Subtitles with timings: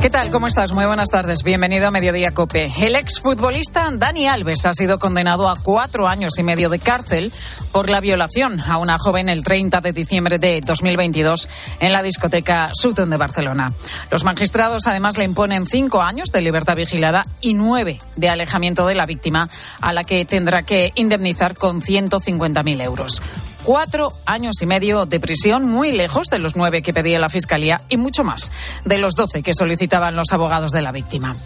[0.00, 0.30] ¿Qué tal?
[0.30, 0.72] ¿Cómo estás?
[0.72, 1.42] Muy buenas tardes.
[1.42, 2.72] Bienvenido a Mediodía Cope.
[2.78, 7.30] El exfutbolista Dani Alves ha sido condenado a cuatro años y medio de cárcel
[7.70, 11.50] por la violación a una joven el 30 de diciembre de 2022
[11.80, 13.74] en la discoteca Sutton de Barcelona.
[14.10, 18.94] Los magistrados además le imponen cinco años de libertad vigilada y nueve de alejamiento de
[18.94, 19.50] la víctima,
[19.82, 23.20] a la que tendrá que indemnizar con 150.000 euros
[23.64, 27.80] cuatro años y medio de prisión, muy lejos de los nueve que pedía la Fiscalía
[27.88, 28.50] y mucho más
[28.84, 31.36] de los doce que solicitaban los abogados de la víctima.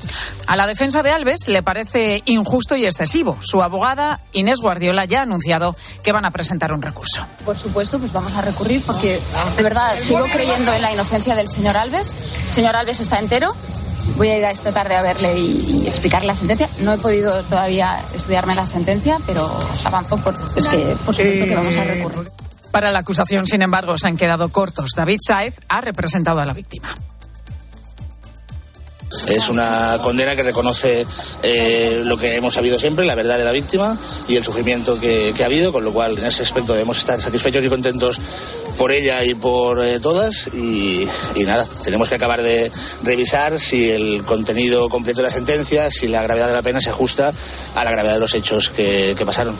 [0.47, 3.39] A la defensa de Alves le parece injusto y excesivo.
[3.41, 7.27] Su abogada, Inés Guardiola, ya ha anunciado que van a presentar un recurso.
[7.45, 9.21] Por supuesto, pues vamos a recurrir porque
[9.57, 12.15] de verdad sigo creyendo en la inocencia del señor Alves.
[12.49, 13.55] El señor Alves está entero,
[14.17, 16.69] Voy a ir a esta tarde a verle y, explicar la sentencia.
[16.81, 19.51] No he podido todavía estudiarme la sentencia, pero
[19.85, 22.31] avanzo por, que, por supuesto que vamos a recurrir.
[22.71, 24.93] Para la acusación, sin embargo, se han quedado cortos.
[24.97, 26.95] David Saez ha representado a la víctima.
[29.29, 31.07] Es una condena que reconoce
[31.43, 33.97] eh, lo que hemos sabido siempre, la verdad de la víctima
[34.29, 37.65] y el sufrimiento que, ha habido, con lo cual en ese aspecto debemos estar satisfechos
[37.65, 38.21] y contentos
[38.77, 40.49] por ella y por eh, todas.
[40.49, 41.07] Y,
[41.47, 42.71] nada, tenemos que acabar de
[43.03, 46.91] revisar si el contenido completo de la sentencia, si la gravedad de la pena se
[46.91, 47.33] ajusta
[47.75, 49.57] a la gravedad de los hechos que pasaron.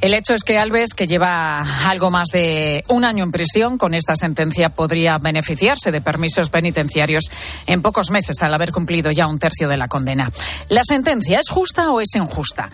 [0.00, 3.94] El hecho es que Alves, que lleva algo más de un año en prisión, con
[3.94, 7.30] esta sentencia podría beneficiarse de permisos penitenciarios
[7.66, 10.30] en pocos meses al haber cumplido ya un tercio de la condena.
[10.68, 12.70] ¿La sentencia es justa o es injusta?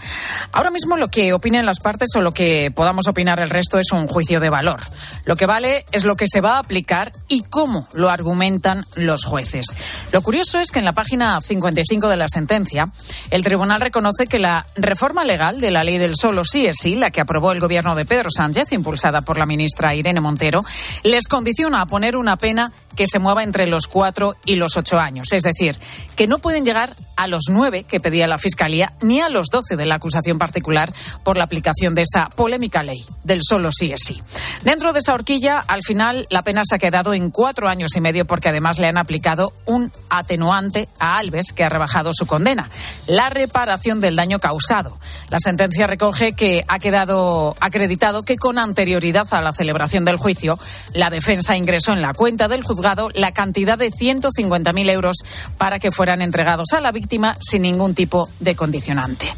[0.52, 3.92] Ahora mismo lo que opinen las partes o lo que podamos opinar el resto es
[3.92, 4.80] un juicio de valor.
[5.24, 9.24] Lo que vale es lo que se va a aplicar y cómo lo argumentan los
[9.24, 9.66] jueces.
[10.10, 12.90] Lo curioso es que en la página 55 de la sentencia,
[13.30, 16.89] el tribunal reconoce que la reforma legal de la ley del solo sí es sí,
[16.96, 20.62] la que aprobó el gobierno de Pedro Sánchez, impulsada por la ministra Irene Montero,
[21.02, 24.98] les condiciona a poner una pena que se mueva entre los cuatro y los ocho
[24.98, 25.32] años.
[25.32, 25.78] Es decir,
[26.16, 29.76] que no pueden llegar a los nueve que pedía la Fiscalía ni a los doce
[29.76, 30.92] de la acusación particular
[31.22, 34.20] por la aplicación de esa polémica ley del solo sí es sí.
[34.62, 38.00] Dentro de esa horquilla, al final, la pena se ha quedado en cuatro años y
[38.00, 42.70] medio porque además le han aplicado un atenuante a Alves que ha rebajado su condena,
[43.06, 44.98] la reparación del daño causado.
[45.28, 50.58] La sentencia recoge que ha quedado acreditado que con anterioridad a la celebración del juicio,
[50.94, 55.18] la defensa ingresó en la cuenta del juzgado la cantidad de 150.000 euros
[55.58, 59.32] para que fueran entregados a la víctima sin ningún tipo de condicionante.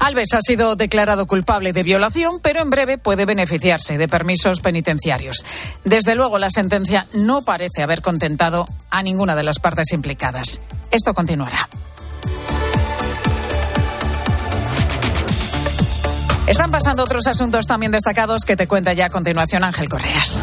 [0.00, 5.44] Alves ha sido declarado culpable de violación, pero en breve puede beneficiarse de permisos penitenciarios.
[5.84, 10.62] Desde luego, la sentencia no parece haber contentado a ninguna de las partes implicadas.
[10.90, 11.68] Esto continuará.
[16.50, 20.42] Están pasando otros asuntos también destacados que te cuenta ya a continuación Ángel Correas.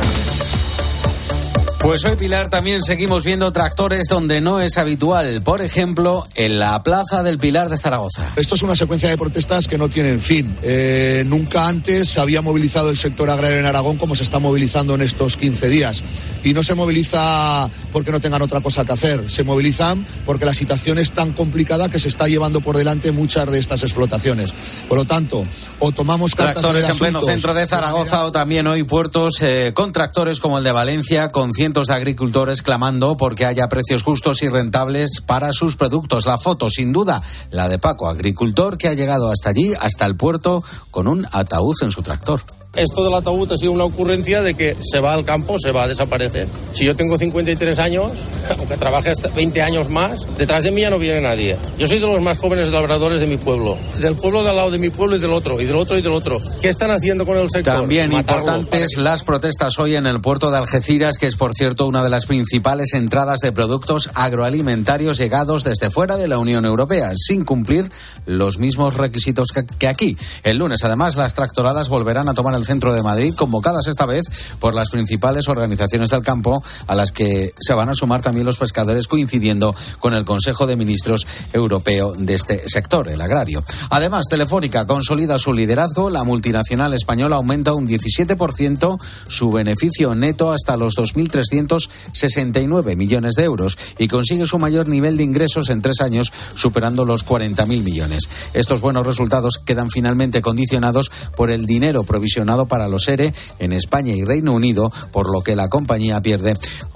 [1.88, 5.42] Pues hoy, Pilar, también seguimos viendo tractores donde no es habitual.
[5.42, 8.30] Por ejemplo, en la Plaza del Pilar de Zaragoza.
[8.36, 10.54] Esto es una secuencia de protestas que no tienen fin.
[10.64, 14.96] Eh, nunca antes se había movilizado el sector agrario en Aragón como se está movilizando
[14.96, 16.04] en estos 15 días.
[16.44, 19.32] Y no se moviliza porque no tengan otra cosa que hacer.
[19.32, 23.50] Se movilizan porque la situación es tan complicada que se está llevando por delante muchas
[23.50, 24.54] de estas explotaciones.
[24.90, 25.46] Por lo tanto,
[25.80, 29.94] o tomamos cartas Tractores en, pleno centro de Zaragoza o también hoy puertos eh, con
[29.94, 34.48] tractores como el de Valencia con cientos de agricultores clamando porque haya precios justos y
[34.48, 36.26] rentables para sus productos.
[36.26, 37.22] La foto, sin duda,
[37.52, 41.76] la de Paco, agricultor que ha llegado hasta allí, hasta el puerto, con un ataúd
[41.84, 42.42] en su tractor.
[42.76, 45.84] Esto del ataúd ha sido una ocurrencia de que se va al campo, se va
[45.84, 46.48] a desaparecer.
[46.74, 48.12] Si yo tengo 53 años,
[48.58, 51.58] aunque trabaje hasta 20 años más, detrás de mí ya no viene nadie.
[51.80, 53.78] Yo soy de los más jóvenes labradores de mi pueblo.
[54.00, 56.02] Del pueblo de al lado de mi pueblo y del otro, y del otro y
[56.02, 56.40] del otro.
[56.62, 57.74] ¿Qué están haciendo con el sector?
[57.74, 62.04] También importantes las protestas hoy en el puerto de Algeciras, que es por cierto una
[62.04, 67.44] de las principales entradas de productos agroalimentarios llegados desde fuera de la Unión Europea, sin
[67.44, 67.90] cumplir
[68.26, 69.50] los mismos requisitos
[69.80, 70.18] que aquí.
[70.44, 74.26] El lunes, además, las tractoradas volverán a tomar el centro de Madrid, convocadas esta vez
[74.60, 78.60] por las principales organizaciones del campo, a las que se van a sumar también los
[78.60, 83.64] pescadores, coincidiendo con el Consejo de Ministros Europeo de este sector, el agrario.
[83.90, 89.00] Además, Telefónica consolida su liderazgo, la multinacional española aumenta un 17%
[89.30, 95.24] su beneficio neto hasta los 2.369 millones de euros y consigue su mayor nivel de
[95.24, 98.24] ingresos en tres años, superando los 40.000 millones.
[98.54, 104.14] Estos buenos resultados quedan finalmente condicionados por el dinero provisional para los ERE en España
[104.16, 106.56] y Reino Unido, por lo que la compañía pierde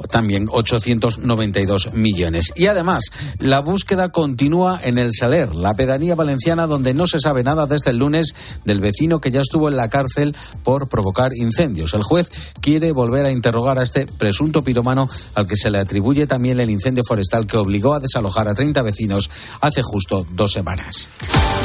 [0.10, 2.54] también 892 millones.
[2.56, 3.04] Y además,
[3.40, 7.92] la búsqueda continúa en el Saler, la pedanía valenciana donde no se sabe nada desde
[7.92, 8.34] el lunes
[8.66, 11.94] del vecino que ya estuvo en la cárcel por provocar incendios.
[11.94, 12.32] El juez
[12.62, 16.70] quiere volver a interrogar a este presunto piromano al que se le atribuye también el
[16.70, 21.10] incendio forestal que obligó a desalojar a 30 vecinos hace justo dos semanas.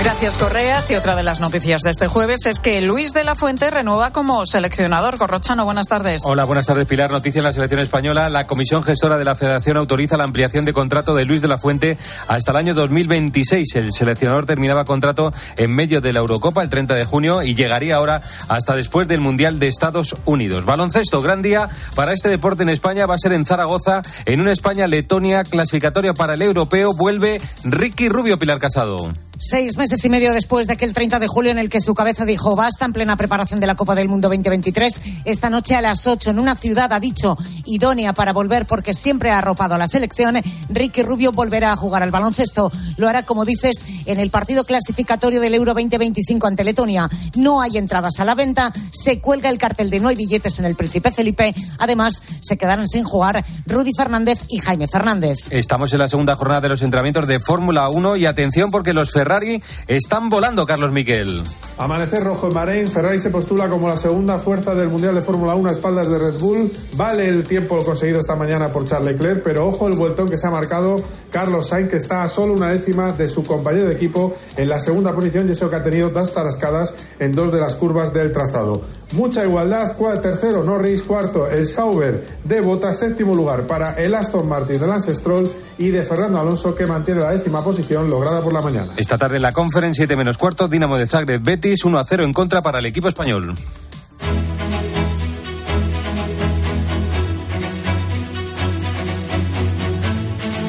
[0.03, 0.91] Gracias, Correas.
[0.91, 4.11] Y otra de las noticias de este jueves es que Luis de la Fuente renueva
[4.11, 5.19] como seleccionador.
[5.19, 6.23] Corrochano, buenas tardes.
[6.25, 7.11] Hola, buenas tardes, Pilar.
[7.11, 8.31] Noticia en la selección española.
[8.31, 11.59] La Comisión Gestora de la Federación autoriza la ampliación de contrato de Luis de la
[11.59, 13.77] Fuente hasta el año 2026.
[13.77, 17.97] El seleccionador terminaba contrato en medio de la Eurocopa el 30 de junio y llegaría
[17.97, 20.65] ahora hasta después del Mundial de Estados Unidos.
[20.65, 23.05] Baloncesto, gran día para este deporte en España.
[23.05, 26.95] Va a ser en Zaragoza, en una España-Letonia clasificatoria para el europeo.
[26.95, 29.13] Vuelve Ricky Rubio Pilar Casado.
[29.39, 32.25] Seis meses y medio después de aquel 30 de julio en el que su cabeza
[32.25, 36.07] dijo basta en plena preparación de la Copa del Mundo 2023, esta noche a las
[36.07, 37.37] 8 en una ciudad, ha dicho,
[37.67, 40.37] idónea para volver porque siempre ha arropado a la selección,
[40.71, 42.73] Ricky Rubio volverá a jugar al baloncesto.
[42.97, 47.07] Lo hará, como dices, en el partido clasificatorio del Euro 2025 ante Letonia.
[47.37, 50.65] No hay entradas a la venta, se cuelga el cartel de no hay billetes en
[50.65, 51.55] el Príncipe Felipe.
[51.79, 55.37] Además, se quedaron sin jugar Rudy Fernández y Jaime Fernández.
[55.51, 59.13] Estamos en la segunda jornada de los entrenamientos de Fórmula 1 y atención porque los
[59.27, 61.43] Ferrari están volando, Carlos Miquel.
[61.79, 65.57] Amanecer rojo en Bahrein, Ferrari se postula como la segunda fuerza del Mundial de Fórmula
[65.57, 66.71] 1 a espaldas de Red Bull.
[66.95, 70.47] Vale el tiempo conseguido esta mañana por Charles Leclerc, pero ojo el vueltón que se
[70.47, 70.95] ha marcado
[71.33, 74.79] Carlos Sainz, que está a solo una décima de su compañero de equipo en la
[74.79, 78.31] segunda posición y eso que ha tenido dos tarascadas en dos de las curvas del
[78.31, 78.81] trazado.
[79.13, 84.81] Mucha igualdad, tercero Norris, cuarto el Sauber de Bota, séptimo lugar para el Aston Martin
[84.81, 85.49] de Lance Stroll
[85.79, 88.93] y de Fernando Alonso que mantiene la décima posición lograda por la mañana.
[88.97, 92.25] Esta tarde en la Conference 7 menos cuarto, Dinamo de Zagreb Betis 1 a 0
[92.25, 93.55] en contra para el equipo español.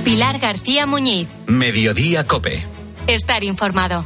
[0.04, 1.28] Pilar García Muñiz.
[1.48, 2.63] Mediodía Cope.
[3.07, 4.06] Estar informado.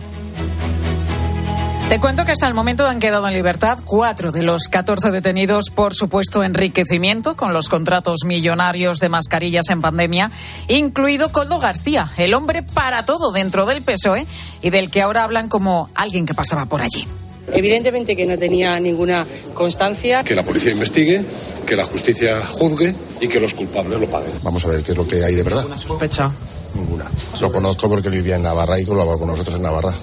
[1.91, 5.65] Te cuento que hasta el momento han quedado en libertad cuatro de los 14 detenidos
[5.71, 10.31] por supuesto enriquecimiento con los contratos millonarios de mascarillas en pandemia,
[10.69, 14.25] incluido Coldo García, el hombre para todo dentro del PSOE
[14.61, 17.05] y del que ahora hablan como alguien que pasaba por allí.
[17.51, 20.23] Evidentemente que no tenía ninguna constancia.
[20.23, 21.25] Que la policía investigue,
[21.67, 24.31] que la justicia juzgue y que los culpables lo paguen.
[24.43, 25.65] Vamos a ver qué es lo que hay de verdad.
[25.65, 26.31] ¿Una sospecha?
[26.73, 27.11] Ninguna.
[27.41, 29.93] Lo conozco porque él vivía en Navarra y colaboró con nosotros en Navarra.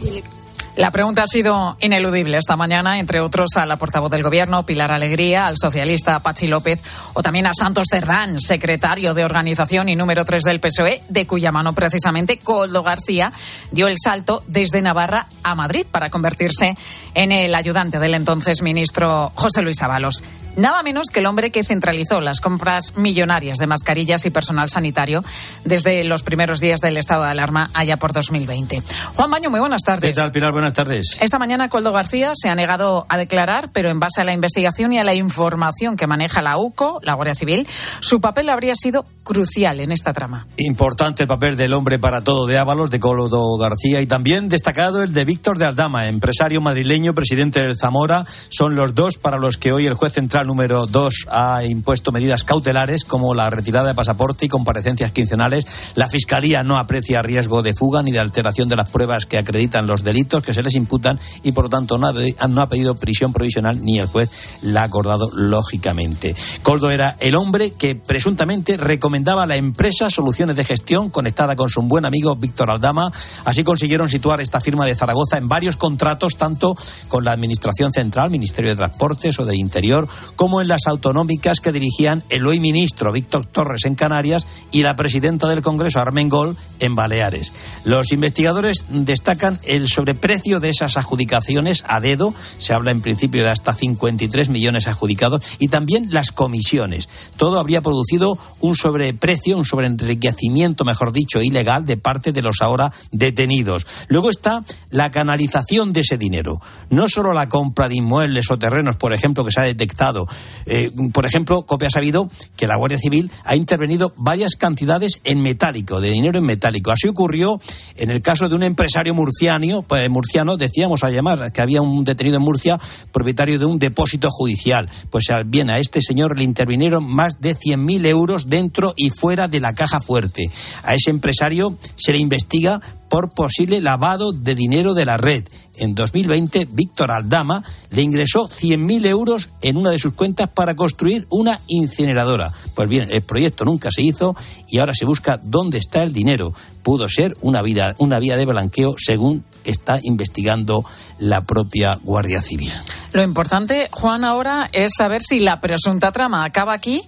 [0.79, 4.93] La pregunta ha sido ineludible esta mañana, entre otros a la portavoz del Gobierno, Pilar
[4.93, 6.81] Alegría, al socialista Pachi López
[7.15, 11.51] o también a Santos Cerdán, secretario de Organización y número 3 del PSOE, de cuya
[11.51, 13.33] mano precisamente Coldo García
[13.73, 16.77] dio el salto desde Navarra a Madrid para convertirse en
[17.15, 20.23] el ayudante del entonces ministro José Luis Ábalos
[20.59, 25.25] nada menos que el hombre que centralizó las compras millonarias de mascarillas y personal sanitario
[25.65, 28.83] desde los primeros días del estado de alarma allá por 2020.
[29.15, 30.11] Juan Baño, muy buenas tardes.
[30.11, 30.53] ¿Qué tal, Pilar?
[30.53, 31.17] Buenas tardes.
[31.21, 34.93] Esta mañana Coldo García se ha negado a declarar, pero en base a la investigación
[34.93, 37.69] y a la información que maneja la UCO, la Guardia Civil,
[38.01, 40.47] su papel habría sido crucial en esta trama.
[40.57, 45.03] Importante el papel del hombre para todo de Ábalos, de Coldo García, y también destacado
[45.03, 48.27] el de Víctor de Aldama, empresario madrileño, presidente del Zamora.
[48.49, 52.45] Son los dos para los que hoy el juez central número dos ha impuesto medidas
[52.45, 55.65] cautelares como la retirada de pasaporte y comparecencias quincenales.
[55.95, 59.87] La Fiscalía no aprecia riesgo de fuga ni de alteración de las pruebas que acreditan
[59.87, 63.85] los delitos que se les imputan y, por lo tanto, no ha, pedido prisión provisional
[63.85, 64.31] ni el juez
[64.63, 66.35] la ha acordado lógicamente.
[66.63, 71.71] Coldo era el hombre que presuntamente recomendaba a la empresa soluciones de gestión conectada con
[71.71, 73.11] su buen amigo Víctor Aldama.
[73.45, 76.77] Así consiguieron situar esta firma de Zaragoza en varios contratos, tanto
[77.09, 81.73] con la Administración Central, Ministerio de Transportes o de Interior, como en las autonómicas que
[81.73, 86.95] dirigían el hoy ministro Víctor Torres en Canarias y la presidenta del Congreso Armengol en
[86.95, 87.53] Baleares.
[87.85, 93.51] Los investigadores destacan el sobreprecio de esas adjudicaciones a dedo, se habla en principio de
[93.51, 97.09] hasta 53 millones adjudicados, y también las comisiones.
[97.37, 102.93] Todo habría producido un sobreprecio, un sobreenriquecimiento, mejor dicho, ilegal de parte de los ahora
[103.13, 103.87] detenidos.
[104.09, 106.61] Luego está la canalización de ese dinero.
[106.91, 110.27] No solo la compra de inmuebles o terrenos, por ejemplo, que se ha detectado,
[110.67, 115.43] eh, por ejemplo, COPE ha sabido que la Guardia Civil ha intervenido varias cantidades en
[115.43, 116.91] metálico, de dinero en metálico.
[116.91, 117.61] Así ocurrió
[117.97, 122.37] en el caso de un empresario murciano, pues, murciano decíamos además que había un detenido
[122.37, 122.79] en Murcia,
[123.13, 124.89] propietario de un depósito judicial.
[125.11, 129.61] Pues bien, a este señor le intervinieron más de 100.000 euros dentro y fuera de
[129.61, 130.51] la caja fuerte.
[130.83, 135.45] A ese empresario se le investiga por posible lavado de dinero de la red.
[135.77, 141.27] En 2020, Víctor Aldama le ingresó 100.000 euros en una de sus cuentas para construir
[141.31, 142.53] una incineradora.
[142.75, 144.35] Pues bien, el proyecto nunca se hizo
[144.69, 146.53] y ahora se busca dónde está el dinero.
[146.83, 150.85] Pudo ser una, vida, una vía de blanqueo, según está investigando
[151.19, 152.73] la propia Guardia Civil.
[153.13, 157.03] Lo importante, Juan, ahora es saber si la presunta trama acaba aquí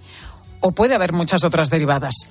[0.61, 2.29] o puede haber muchas otras derivadas.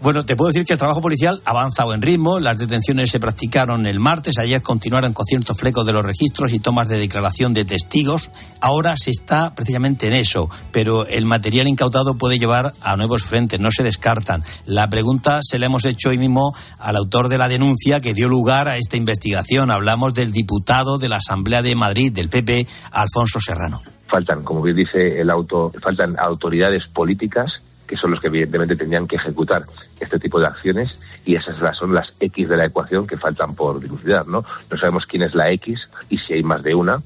[0.00, 2.38] Bueno, te puedo decir que el trabajo policial ha avanzado en ritmo.
[2.38, 4.38] Las detenciones se practicaron el martes.
[4.38, 8.30] Ayer continuaron con ciertos flecos de los registros y tomas de declaración de testigos.
[8.60, 13.58] Ahora se está precisamente en eso, pero el material incautado puede llevar a nuevos frentes.
[13.58, 14.44] No se descartan.
[14.66, 18.28] La pregunta se la hemos hecho hoy mismo al autor de la denuncia que dio
[18.28, 19.72] lugar a esta investigación.
[19.72, 23.82] Hablamos del diputado de la Asamblea de Madrid, del PP, Alfonso Serrano.
[24.06, 27.50] Faltan, como bien dice el auto, faltan autoridades políticas
[27.88, 29.62] que son los que evidentemente tendrían que ejecutar
[30.00, 33.80] este tipo de acciones y esas son las X de la ecuación que faltan por
[33.80, 34.44] dilucidar, ¿no?
[34.70, 37.02] No sabemos quién es la X y si hay más de una.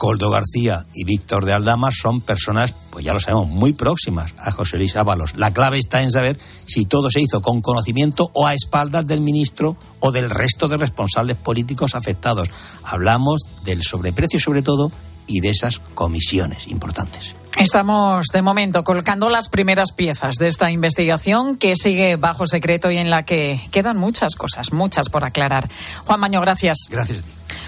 [0.00, 4.50] Coldo García y Víctor de Aldama son personas, pues ya lo sabemos, muy próximas a
[4.50, 5.36] José Luis Ábalos.
[5.36, 9.20] La clave está en saber si todo se hizo con conocimiento o a espaldas del
[9.20, 12.48] ministro o del resto de responsables políticos afectados.
[12.82, 14.90] Hablamos del sobreprecio sobre todo
[15.26, 17.34] y de esas comisiones importantes.
[17.58, 22.96] Estamos de momento colocando las primeras piezas de esta investigación que sigue bajo secreto y
[22.96, 25.68] en la que quedan muchas cosas, muchas por aclarar.
[26.04, 26.78] Juan Maño, gracias.
[26.90, 27.24] Gracias.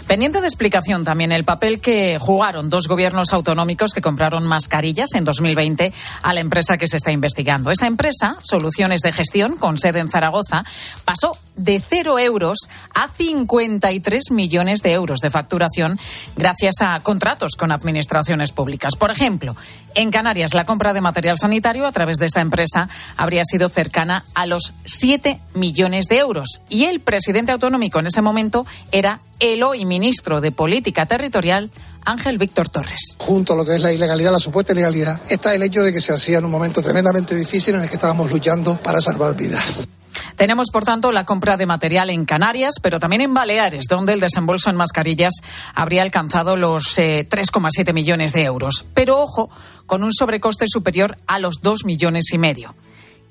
[0.07, 5.25] Pendiente de explicación también el papel que jugaron dos gobiernos autonómicos que compraron mascarillas en
[5.25, 7.71] 2020 a la empresa que se está investigando.
[7.71, 10.65] Esa empresa, Soluciones de Gestión, con sede en Zaragoza,
[11.05, 15.99] pasó de cero euros a 53 millones de euros de facturación
[16.37, 18.97] gracias a contratos con administraciones públicas.
[18.97, 19.57] Por ejemplo,
[19.95, 24.25] en Canarias la compra de material sanitario a través de esta empresa habría sido cercana
[24.35, 29.63] a los 7 millones de euros y el presidente autonómico en ese momento era el
[29.63, 31.71] hoy ministro de Política Territorial,
[32.05, 33.17] Ángel Víctor Torres.
[33.19, 36.01] Junto a lo que es la ilegalidad, la supuesta ilegalidad, está el hecho de que
[36.01, 39.89] se hacía en un momento tremendamente difícil en el que estábamos luchando para salvar vidas.
[40.37, 44.21] Tenemos, por tanto, la compra de material en Canarias, pero también en Baleares, donde el
[44.21, 45.35] desembolso en mascarillas
[45.75, 48.85] habría alcanzado los 3,7 eh, millones de euros.
[48.95, 49.51] Pero ojo,
[49.87, 52.75] con un sobrecoste superior a los 2 millones y medio.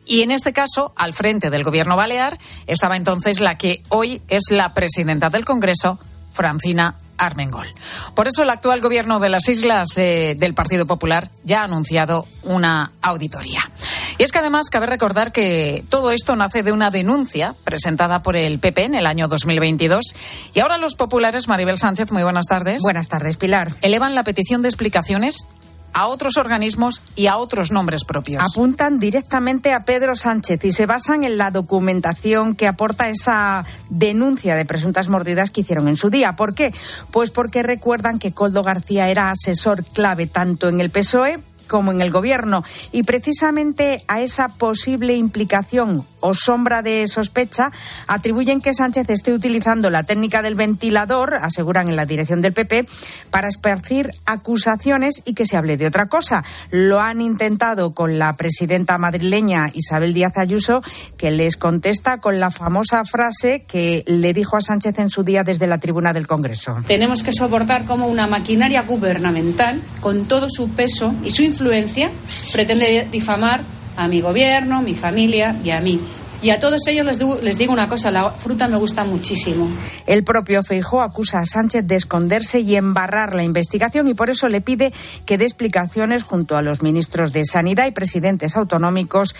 [0.05, 4.49] Y en este caso, al frente del gobierno balear, estaba entonces la que hoy es
[4.49, 5.99] la presidenta del Congreso,
[6.33, 7.67] Francina Armengol.
[8.15, 12.27] Por eso el actual gobierno de las islas eh, del Partido Popular ya ha anunciado
[12.43, 13.69] una auditoría.
[14.17, 18.35] Y es que además cabe recordar que todo esto nace de una denuncia presentada por
[18.35, 20.15] el PP en el año 2022
[20.53, 22.81] y ahora los populares, Maribel Sánchez, muy buenas tardes.
[22.81, 23.71] Buenas tardes, Pilar.
[23.81, 25.47] Elevan la petición de explicaciones
[25.93, 28.43] a otros organismos y a otros nombres propios.
[28.43, 34.55] Apuntan directamente a Pedro Sánchez y se basan en la documentación que aporta esa denuncia
[34.55, 36.33] de presuntas mordidas que hicieron en su día.
[36.33, 36.73] ¿Por qué?
[37.11, 42.01] Pues porque recuerdan que Coldo García era asesor clave tanto en el PSOE como en
[42.01, 42.63] el gobierno.
[42.91, 47.71] Y precisamente a esa posible implicación o sombra de sospecha
[48.07, 52.87] atribuyen que Sánchez esté utilizando la técnica del ventilador, aseguran en la dirección del PP,
[53.29, 56.43] para esparcir acusaciones y que se hable de otra cosa.
[56.69, 60.81] Lo han intentado con la presidenta madrileña Isabel Díaz Ayuso,
[61.17, 65.43] que les contesta con la famosa frase que le dijo a Sánchez en su día
[65.43, 66.77] desde la tribuna del Congreso.
[66.87, 72.09] Tenemos que soportar como una maquinaria gubernamental, con todo su peso y su influencia,
[72.51, 73.61] pretende difamar
[74.03, 75.99] a mi gobierno, mi familia y a mí.
[76.41, 79.69] Y a todos ellos les les digo, una cosa, la fruta me gusta muchísimo.
[80.07, 84.49] El propio Feijó acusa a Sánchez de esconderse y embarrar la investigación y por eso
[84.49, 84.91] le pide
[85.27, 89.35] que dé explicaciones junto a los ministros de Sanidad y presidentes autonómicos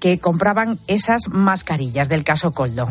[0.00, 2.88] que compraban esas mascarillas del caso Coldo.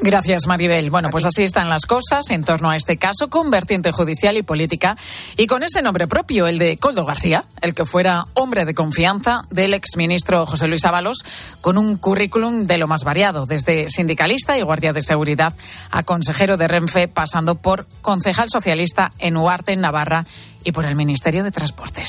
[0.00, 0.90] Gracias, Maribel.
[0.90, 4.42] Bueno, pues así están las cosas en torno a este caso con vertiente judicial y
[4.42, 4.96] política
[5.36, 9.42] y con ese nombre propio, el de Coldo García, el que fuera hombre de confianza
[9.50, 11.24] del exministro José Luis Ábalos,
[11.60, 15.54] con un currículum de lo más variado, desde sindicalista y guardia de seguridad
[15.90, 20.26] a consejero de Renfe, pasando por concejal socialista en Huarte, en Navarra,
[20.66, 22.08] y por el Ministerio de Transportes.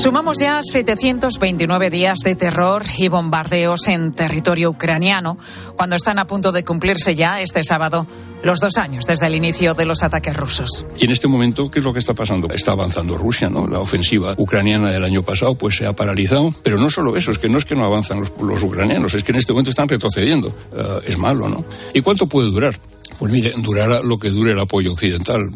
[0.00, 5.36] Sumamos ya 729 días de terror y bombardeos en territorio ucraniano,
[5.76, 8.06] cuando están a punto de cumplirse ya este sábado
[8.42, 10.86] los dos años desde el inicio de los ataques rusos.
[10.96, 12.48] Y en este momento, ¿qué es lo que está pasando?
[12.50, 13.66] Está avanzando Rusia, ¿no?
[13.66, 17.38] La ofensiva ucraniana del año pasado pues se ha paralizado, pero no solo eso, es
[17.38, 20.48] que no es que no avanzan los, ucranianos, es que en este momento están retrocediendo.
[20.74, 21.62] Eh, es malo, ¿no?
[21.92, 22.74] ¿Y cuánto puede durar?
[23.18, 25.50] Pues mire, durará lo que dure el apoyo occidental.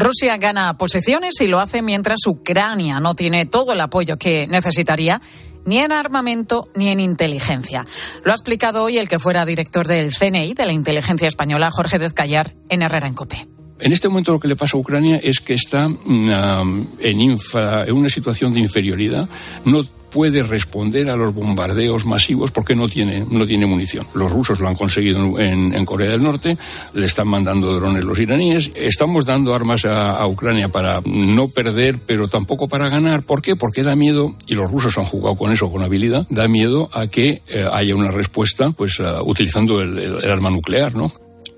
[0.00, 5.20] Rusia gana posiciones y lo hace mientras Ucrania no tiene todo el apoyo que necesitaría
[5.66, 7.86] ni en armamento ni en inteligencia.
[8.24, 11.98] Lo ha explicado hoy el que fuera director del CNI, de la inteligencia española, Jorge
[11.98, 13.46] Dezcayar, en Herrera en Copé.
[13.78, 17.92] En este momento lo que le pasa a Ucrania es que está mm, en, en
[17.92, 19.28] una situación de inferioridad.
[19.64, 24.06] No puede responder a los bombardeos masivos porque no tiene, no tiene munición.
[24.14, 26.56] Los rusos lo han conseguido en, Corea del Norte,
[26.94, 28.70] le están mandando drones los iraníes.
[28.74, 33.22] Estamos dando armas a, Ucrania para no perder, pero tampoco para ganar.
[33.22, 33.56] ¿Por qué?
[33.56, 37.08] Porque da miedo, y los rusos han jugado con eso con habilidad, da miedo a
[37.08, 41.10] que eh, haya una respuesta pues uh, utilizando el arma nuclear, ¿no?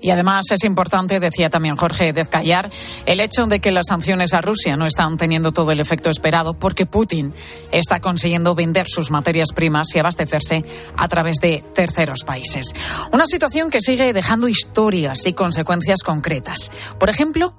[0.03, 2.69] Y además es importante, decía también Jorge Dezcayar,
[3.05, 6.55] el hecho de que las sanciones a Rusia no están teniendo todo el efecto esperado
[6.55, 7.33] porque Putin
[7.71, 10.65] está consiguiendo vender sus materias primas y abastecerse
[10.97, 12.73] a través de terceros países.
[13.13, 16.73] Una situación que sigue dejando historias y consecuencias concretas.
[16.99, 17.55] Por ejemplo,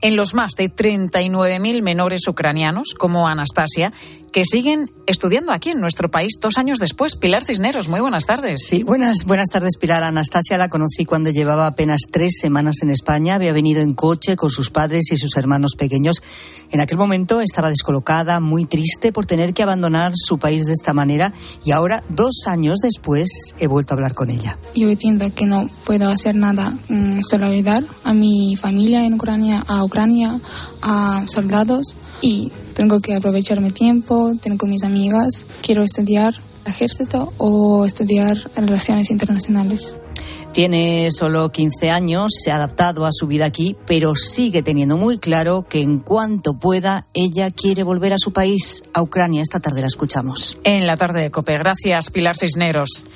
[0.00, 3.92] en los más de 39.000 menores ucranianos, como Anastasia,
[4.32, 7.16] que siguen estudiando aquí en nuestro país dos años después.
[7.16, 8.62] Pilar Cisneros, muy buenas tardes.
[8.66, 10.02] Sí, buenas, buenas tardes, Pilar.
[10.02, 13.34] Anastasia la conocí cuando llevaba apenas tres semanas en España.
[13.34, 16.16] Había venido en coche con sus padres y sus hermanos pequeños.
[16.70, 20.94] En aquel momento estaba descolocada, muy triste por tener que abandonar su país de esta
[20.94, 21.34] manera
[21.64, 24.56] y ahora, dos años después, he vuelto a hablar con ella.
[24.74, 29.62] Yo entiendo que no puedo hacer nada, mm, solo ayudar a mi familia en Ucrania,
[29.68, 30.40] a Ucrania,
[30.80, 36.34] a soldados y tengo que aprovechar mi tiempo, tengo mis amigas, quiero estudiar
[36.66, 39.96] ejército o estudiar relaciones internacionales.
[40.52, 45.16] Tiene solo 15 años, se ha adaptado a su vida aquí, pero sigue teniendo muy
[45.16, 49.40] claro que en cuanto pueda, ella quiere volver a su país, a Ucrania.
[49.40, 50.58] Esta tarde la escuchamos.
[50.62, 51.54] En la tarde de COPE.
[51.54, 53.06] Gracias, Pilar Cisneros.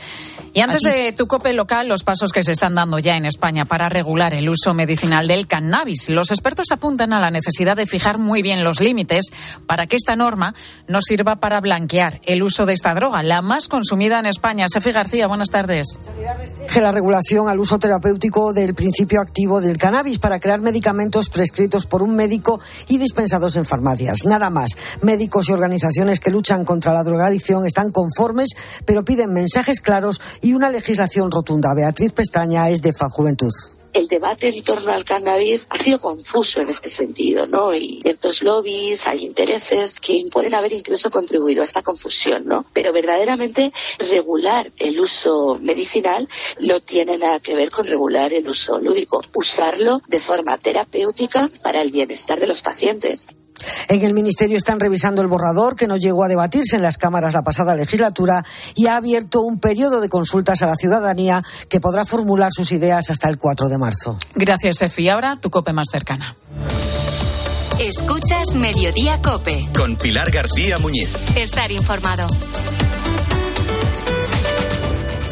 [0.56, 0.96] Y antes Aquí.
[0.96, 4.32] de tu cope local, los pasos que se están dando ya en España para regular
[4.32, 6.08] el uso medicinal del cannabis.
[6.08, 9.26] Los expertos apuntan a la necesidad de fijar muy bien los límites
[9.66, 10.54] para que esta norma
[10.88, 14.64] no sirva para blanquear el uso de esta droga, la más consumida en España.
[14.70, 15.98] Sefi García, buenas tardes.
[16.38, 21.84] Restringe la regulación al uso terapéutico del principio activo del cannabis para crear medicamentos prescritos
[21.84, 24.24] por un médico y dispensados en farmacias.
[24.24, 24.70] Nada más.
[25.02, 30.45] Médicos y organizaciones que luchan contra la drogadicción están conformes, pero piden mensajes claros y
[30.54, 31.74] una legislación rotunda.
[31.74, 33.52] Beatriz Pestaña es de Fa Juventud
[33.96, 37.74] el debate en torno al cannabis ha sido confuso en este sentido, ¿no?
[37.74, 42.66] Y ciertos lobbies, hay intereses que pueden haber incluso contribuido a esta confusión, ¿no?
[42.74, 46.28] Pero verdaderamente regular el uso medicinal
[46.60, 49.22] no tiene nada que ver con regular el uso lúdico.
[49.34, 53.26] Usarlo de forma terapéutica para el bienestar de los pacientes.
[53.88, 57.34] En el Ministerio están revisando el borrador que no llegó a debatirse en las cámaras
[57.34, 62.04] la pasada legislatura y ha abierto un periodo de consultas a la ciudadanía que podrá
[62.04, 64.18] formular sus ideas hasta el 4 de marzo.
[64.34, 65.08] Gracias, Efi.
[65.08, 66.36] Ahora tu cope más cercana.
[67.78, 69.68] Escuchas Mediodía Cope.
[69.76, 71.14] Con Pilar García Muñiz.
[71.36, 72.26] Estar informado.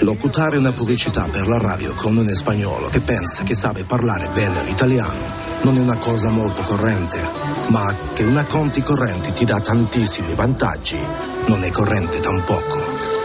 [0.00, 4.64] Locutare una pubblicità per la radio con un spagnolo che pensa che sabe parlare bene
[4.64, 7.20] l'italiano non è una cosa molto corrente,
[7.68, 10.98] ma che una conti correnti ti dà tantissimi vantaggi
[11.46, 12.78] non è corrente tampoco.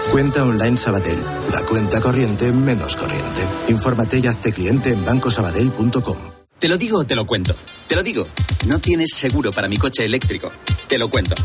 [0.09, 3.47] Cuenta online Sabadell, la cuenta corriente menos corriente.
[3.67, 6.17] Infórmate y hazte cliente en bancosabadell.com.
[6.59, 7.55] Te lo digo o te lo cuento.
[7.87, 8.27] Te lo digo.
[8.67, 10.51] No tienes seguro para mi coche eléctrico.
[10.87, 11.35] Te lo cuento.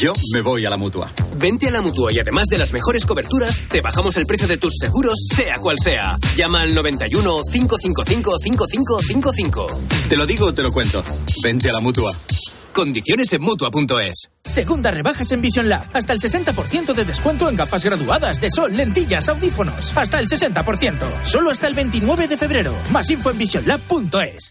[0.00, 1.10] Yo me voy a la mutua.
[1.36, 4.58] Vente a la mutua y además de las mejores coberturas, te bajamos el precio de
[4.58, 6.18] tus seguros, sea cual sea.
[6.36, 9.66] Llama al 91 555 5555.
[10.08, 11.02] Te lo digo o te lo cuento.
[11.42, 12.12] Vente a la mutua.
[12.74, 14.30] Condiciones en mutua.es.
[14.42, 15.84] Segunda rebajas en Vision Lab.
[15.92, 19.96] Hasta el 60% de descuento en gafas graduadas de sol, lentillas, audífonos.
[19.96, 20.98] Hasta el 60%.
[21.22, 22.74] Solo hasta el 29 de febrero.
[22.90, 24.50] Más info en visionlab.es.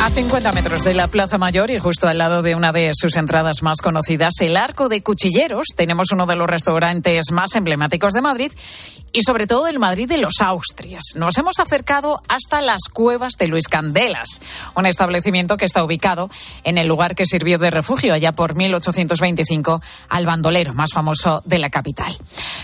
[0.00, 3.16] A 50 metros de la Plaza Mayor y justo al lado de una de sus
[3.16, 8.20] entradas más conocidas, el Arco de Cuchilleros, tenemos uno de los restaurantes más emblemáticos de
[8.20, 8.52] Madrid
[9.12, 11.02] y sobre todo el Madrid de los Austrias.
[11.16, 14.40] Nos hemos acercado hasta las cuevas de Luis Candelas,
[14.74, 16.30] un establecimiento que está ubicado
[16.64, 21.58] en el lugar que sirvió de refugio allá por 1825 al bandolero más famoso de
[21.58, 22.16] la capital.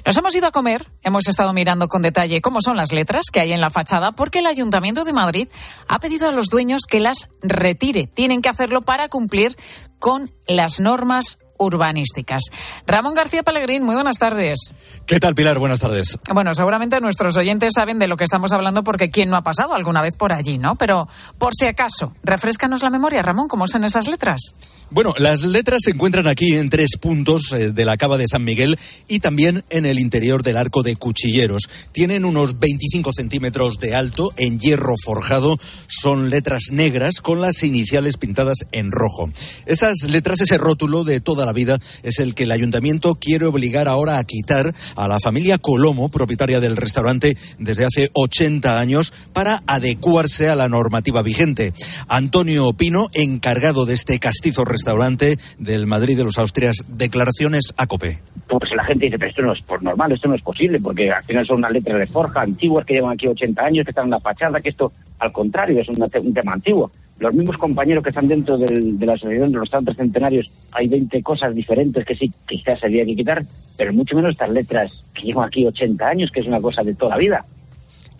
[0.06, 3.40] Nos hemos ido a comer, hemos estado mirando con detalle cómo son las letras que
[3.40, 5.48] hay en la fachada porque el Ayuntamiento de Madrid
[5.88, 8.06] ha pedido a los dueños que las retire.
[8.06, 9.56] Tienen que hacerlo para cumplir
[9.98, 12.42] con las normas urbanísticas.
[12.86, 14.58] Ramón García Pellegrín, muy buenas tardes.
[15.06, 15.58] ¿Qué tal, Pilar?
[15.58, 16.18] Buenas tardes.
[16.32, 19.74] Bueno, seguramente nuestros oyentes saben de lo que estamos hablando porque quién no ha pasado
[19.74, 20.76] alguna vez por allí, ¿no?
[20.76, 24.54] Pero por si acaso, refrescanos la memoria, Ramón, ¿cómo son esas letras?
[24.90, 28.44] Bueno, las letras se encuentran aquí en tres puntos eh, de la cava de San
[28.44, 31.68] Miguel y también en el interior del arco de Cuchilleros.
[31.92, 35.58] Tienen unos 25 centímetros de alto en hierro forjado.
[35.88, 39.30] Son letras negras con las iniciales pintadas en rojo.
[39.66, 43.88] Esas letras, ese rótulo de toda la vida, es el que el ayuntamiento quiere obligar
[43.88, 49.62] ahora a quitar a la familia Colomo, propietaria del restaurante desde hace 80 años, para
[49.66, 51.72] adecuarse a la normativa vigente.
[52.08, 58.18] Antonio Pino, encargado de este castizo restaurante del Madrid de los Austrias, declaraciones a COPE.
[58.48, 61.10] Pues la gente dice, pero esto no es por normal, esto no es posible, porque
[61.10, 64.04] al final son unas letras de forja antiguas que llevan aquí 80 años, que están
[64.04, 66.90] en la fachada, que esto al contrario es un, un tema antiguo.
[67.24, 70.88] Los mismos compañeros que están dentro del, de la asociación de los tantos centenarios, hay
[70.88, 73.42] 20 cosas diferentes que sí quizás se había que quitar,
[73.78, 76.92] pero mucho menos estas letras que llevan aquí 80 años, que es una cosa de
[76.94, 77.44] toda la vida.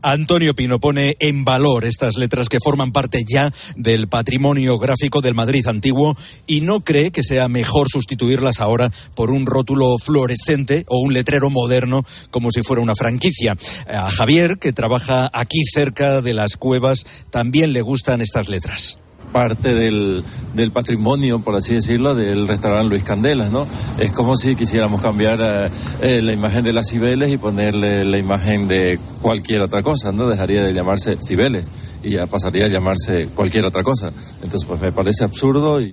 [0.05, 5.35] Antonio Pino pone en valor estas letras que forman parte ya del patrimonio gráfico del
[5.35, 6.15] Madrid antiguo
[6.47, 11.49] y no cree que sea mejor sustituirlas ahora por un rótulo fluorescente o un letrero
[11.49, 13.57] moderno como si fuera una franquicia.
[13.89, 18.99] A Javier, que trabaja aquí cerca de las cuevas, también le gustan estas letras
[19.35, 20.23] parte del,
[20.55, 23.67] del, patrimonio, por así decirlo, del restaurante Luis Candelas, ¿no?
[23.99, 25.71] Es como si quisiéramos cambiar eh,
[26.03, 30.29] eh, la imagen de las Cibeles y ponerle la imagen de cualquier otra cosa, ¿no?
[30.29, 31.69] Dejaría de llamarse Cibeles
[32.05, 34.13] y ya pasaría a llamarse cualquier otra cosa.
[34.45, 35.93] Entonces, pues me parece absurdo y...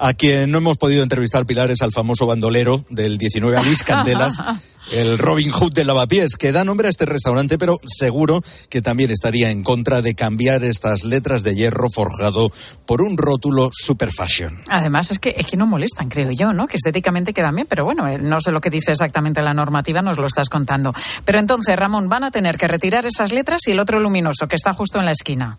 [0.00, 4.40] A quien no hemos podido entrevistar, Pilar, es al famoso bandolero del 19, Luis Candelas,
[4.92, 9.10] el Robin Hood de Lavapiés, que da nombre a este restaurante, pero seguro que también
[9.10, 12.52] estaría en contra de cambiar estas letras de hierro forjado
[12.86, 14.60] por un rótulo super fashion.
[14.68, 16.68] Además, es que, es que no molestan, creo yo, ¿no?
[16.68, 20.00] Que estéticamente quedan bien, pero bueno, eh, no sé lo que dice exactamente la normativa,
[20.00, 20.94] nos lo estás contando.
[21.24, 24.54] Pero entonces, Ramón, van a tener que retirar esas letras y el otro luminoso, que
[24.54, 25.58] está justo en la esquina.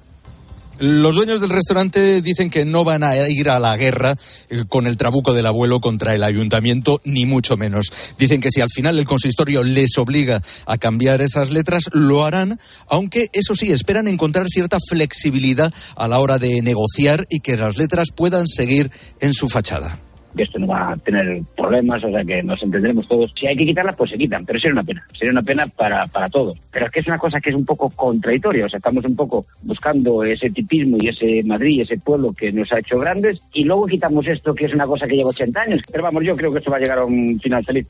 [0.79, 4.15] Los dueños del restaurante dicen que no van a ir a la guerra
[4.49, 7.91] eh, con el trabuco del abuelo contra el ayuntamiento, ni mucho menos.
[8.17, 12.61] Dicen que si al final el consistorio les obliga a cambiar esas letras, lo harán,
[12.87, 17.77] aunque eso sí, esperan encontrar cierta flexibilidad a la hora de negociar y que las
[17.77, 18.89] letras puedan seguir
[19.19, 19.99] en su fachada
[20.35, 23.33] que esto no va a tener problemas, o sea que nos entendremos todos.
[23.37, 26.07] Si hay que quitarlas, pues se quitan, pero sería una pena, sería una pena para,
[26.07, 26.57] para todos.
[26.71, 29.15] Pero es que es una cosa que es un poco contradictoria, o sea, estamos un
[29.15, 33.63] poco buscando ese tipismo y ese Madrid, ese pueblo que nos ha hecho grandes, y
[33.63, 35.81] luego quitamos esto que es una cosa que lleva 80 años.
[35.91, 37.87] Pero vamos, yo creo que esto va a llegar a un final feliz.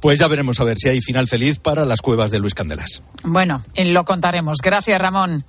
[0.00, 3.02] Pues ya veremos a ver si hay final feliz para las cuevas de Luis Candelas.
[3.22, 4.58] Bueno, lo contaremos.
[4.62, 5.44] Gracias, Ramón.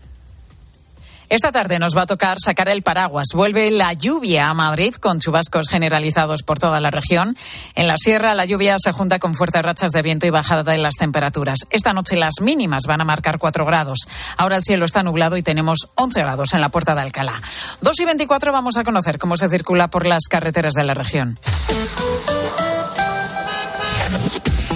[1.31, 3.27] Esta tarde nos va a tocar sacar el paraguas.
[3.33, 7.37] Vuelve la lluvia a Madrid con chubascos generalizados por toda la región.
[7.73, 10.77] En la sierra la lluvia se junta con fuertes rachas de viento y bajada de
[10.77, 11.59] las temperaturas.
[11.69, 13.99] Esta noche las mínimas van a marcar 4 grados.
[14.35, 17.41] Ahora el cielo está nublado y tenemos 11 grados en la puerta de Alcalá.
[17.79, 21.39] 2 y 24 vamos a conocer cómo se circula por las carreteras de la región.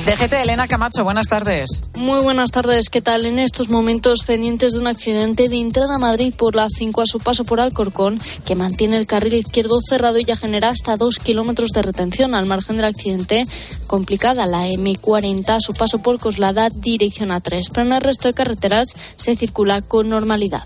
[0.06, 1.82] DGT, Elena Camacho, buenas tardes.
[1.96, 3.26] Muy buenas tardes, ¿qué tal?
[3.26, 7.06] En estos momentos pendientes de un accidente de entrada a Madrid por la 5 a
[7.08, 11.18] su paso por Alcorcón, que mantiene el carril izquierdo cerrado y ya genera hasta dos
[11.18, 13.46] kilómetros de retención al margen del accidente.
[13.88, 18.28] Complicada la M40 a su paso por Coslada, dirección a 3, pero en el resto
[18.28, 20.66] de carreteras se circula con normalidad.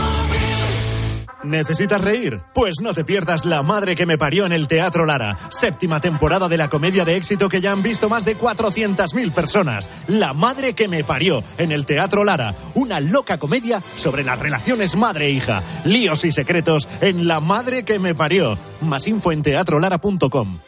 [1.43, 2.41] ¿Necesitas reír?
[2.53, 6.47] Pues no te pierdas La Madre que me parió en el Teatro Lara, séptima temporada
[6.47, 9.89] de la comedia de éxito que ya han visto más de 400.000 personas.
[10.07, 14.95] La Madre que me parió en el Teatro Lara, una loca comedia sobre las relaciones
[14.95, 18.57] madre-hija, líos y secretos en La Madre que me parió.
[18.81, 20.59] Más info en teatrolara.com.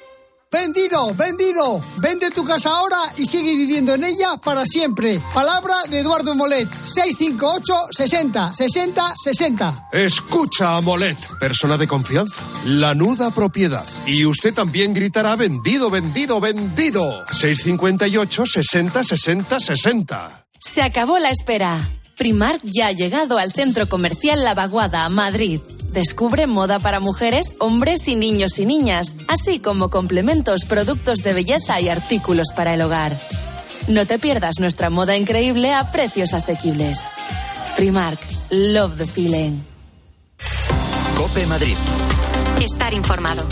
[0.53, 1.81] Vendido, vendido.
[1.97, 5.19] Vende tu casa ahora y sigue viviendo en ella para siempre.
[5.33, 6.69] Palabra de Eduardo Molet.
[6.69, 9.89] 658 60 60 60.
[9.91, 12.35] Escucha a Molet, persona de confianza.
[12.65, 13.85] La nuda propiedad.
[14.05, 17.25] Y usted también gritará vendido, vendido, vendido.
[17.31, 20.45] 658 60 60 60.
[20.59, 22.02] Se acabó la espera.
[22.17, 25.59] Primark ya ha llegado al centro comercial La Vaguada, Madrid.
[25.91, 31.79] Descubre moda para mujeres, hombres y niños y niñas, así como complementos, productos de belleza
[31.81, 33.15] y artículos para el hogar.
[33.87, 36.99] No te pierdas nuestra moda increíble a precios asequibles.
[37.75, 39.59] Primark, love the feeling.
[41.17, 41.75] Cope Madrid.
[42.61, 43.43] Estar informado.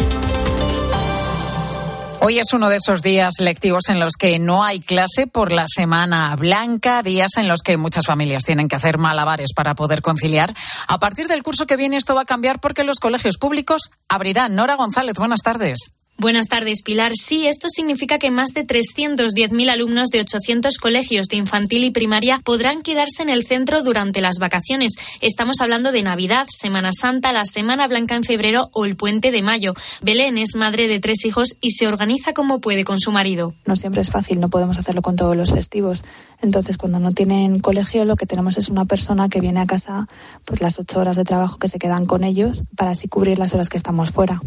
[2.24, 5.66] Hoy es uno de esos días lectivos en los que no hay clase por la
[5.68, 10.54] semana blanca, días en los que muchas familias tienen que hacer malabares para poder conciliar.
[10.88, 14.54] A partir del curso que viene esto va a cambiar porque los colegios públicos abrirán.
[14.54, 15.94] Nora González, buenas tardes.
[16.18, 17.14] Buenas tardes, Pilar.
[17.16, 22.40] Sí, esto significa que más de 310.000 alumnos de 800 colegios de infantil y primaria
[22.44, 24.92] podrán quedarse en el centro durante las vacaciones.
[25.22, 29.42] Estamos hablando de Navidad, Semana Santa, la Semana Blanca en febrero o el Puente de
[29.42, 29.74] Mayo.
[30.04, 33.56] Belén es madre de tres hijos y se organiza como puede con su marido.
[33.66, 36.04] No siempre es fácil, no podemos hacerlo con todos los festivos.
[36.42, 40.08] Entonces, cuando no tienen colegio, lo que tenemos es una persona que viene a casa
[40.46, 43.54] pues las ocho horas de trabajo que se quedan con ellos para así cubrir las
[43.54, 44.42] horas que estamos fuera,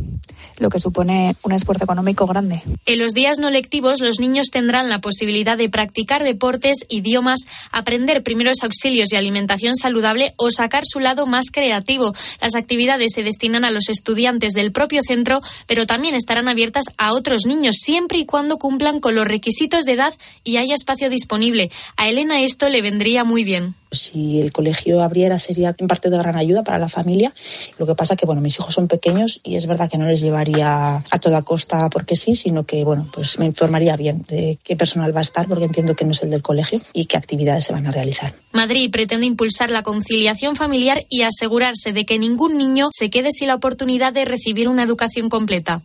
[0.59, 2.63] lo que supone un esfuerzo económico grande.
[2.87, 7.41] En los días no lectivos, los niños tendrán la posibilidad de practicar deportes, idiomas,
[7.73, 12.13] aprender primeros auxilios y alimentación saludable o sacar su lado más creativo.
[12.41, 17.13] Las actividades se destinan a los estudiantes del propio centro, pero también estarán abiertas a
[17.13, 21.71] otros niños siempre y cuando cumplan con los requisitos de edad y haya espacio disponible.
[21.97, 23.75] A Elena esto le vendría muy bien.
[23.95, 27.33] Si el colegio abriera sería en parte de gran ayuda para la familia.
[27.79, 30.21] Lo que pasa que bueno, mis hijos son pequeños y es verdad que no les
[30.21, 34.77] llevaría a toda costa porque sí, sino que bueno, pues me informaría bien de qué
[34.77, 37.65] personal va a estar porque entiendo que no es el del colegio y qué actividades
[37.65, 38.35] se van a realizar.
[38.53, 43.49] Madrid pretende impulsar la conciliación familiar y asegurarse de que ningún niño se quede sin
[43.49, 45.83] la oportunidad de recibir una educación completa.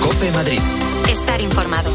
[0.00, 0.60] Cope Madrid.
[1.10, 1.90] Estar informado.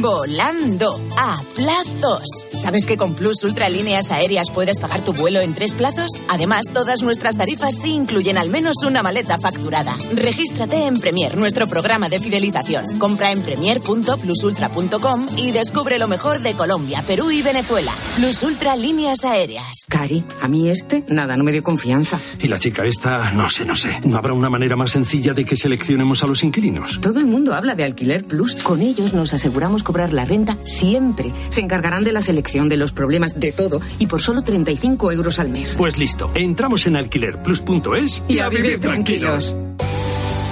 [0.00, 2.24] Volando a plazos.
[2.52, 6.10] ¿Sabes que con Plus Ultra Líneas Aéreas puedes pagar tu vuelo en tres plazos?
[6.28, 9.94] Además, todas nuestras tarifas sí incluyen al menos una maleta facturada.
[10.14, 12.98] Regístrate en Premier, nuestro programa de fidelización.
[12.98, 17.92] Compra en premier.plusultra.com y descubre lo mejor de Colombia, Perú y Venezuela.
[18.16, 19.84] Plus Ultra Líneas Aéreas.
[19.88, 22.18] Cari, a mí este, nada, no me dio confianza.
[22.40, 24.00] Y la chica esta, no sé, no sé.
[24.04, 27.00] ¿No habrá una manera más sencilla de que seleccionemos a los inquilinos?
[27.00, 28.56] Todo el mundo habla de Alquiler Plus.
[28.56, 31.32] Con ellos nos aseguramos cobrar la renta siempre.
[31.50, 33.80] Se encargarán de la selección, de los problemas, de todo.
[34.00, 35.76] Y por solo 35 euros al mes.
[35.78, 39.56] Pues listo, entramos en alquilerplus.es y, a vivir tranquilos.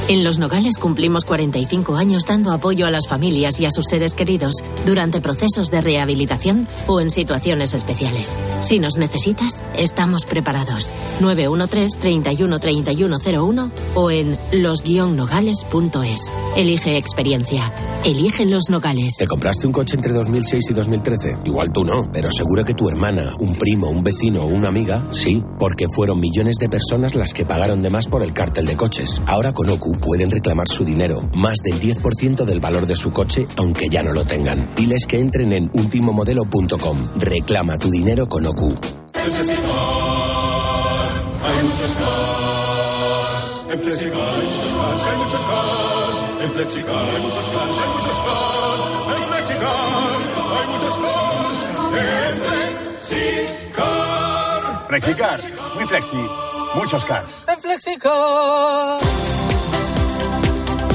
[0.09, 4.15] En Los Nogales cumplimos 45 años dando apoyo a las familias y a sus seres
[4.15, 8.37] queridos durante procesos de rehabilitación o en situaciones especiales.
[8.61, 10.93] Si nos necesitas, estamos preparados.
[11.21, 16.33] 913 31 3101 o en los-nogales.es.
[16.57, 17.73] Elige experiencia.
[18.05, 19.15] Elige Los Nogales.
[19.17, 21.39] ¿Te compraste un coche entre 2006 y 2013?
[21.45, 25.07] Igual tú no, pero seguro que tu hermana, un primo, un vecino o una amiga,
[25.13, 28.77] sí, porque fueron millones de personas las que pagaron de más por el cártel de
[28.77, 29.23] coches.
[29.27, 33.47] Ahora con OCU pueden reclamar su dinero, más del 10% del valor de su coche,
[33.57, 34.75] aunque ya no lo tengan.
[34.75, 36.99] Diles que entren en ultimomodelo.com.
[37.17, 38.77] Reclama tu dinero con OCU.
[43.73, 45.07] En Flexicar hay muchos cars.
[45.07, 46.19] Hay muchos cars.
[46.43, 48.83] En Flexicar hay muchos cars, hay muchos cars.
[49.17, 49.77] En Flexicar
[50.59, 51.59] hay muchos cars.
[51.89, 53.53] En Flexicar.
[54.89, 55.41] Flexicar,
[55.75, 56.17] muy flexi.
[57.49, 58.99] En Flexicar.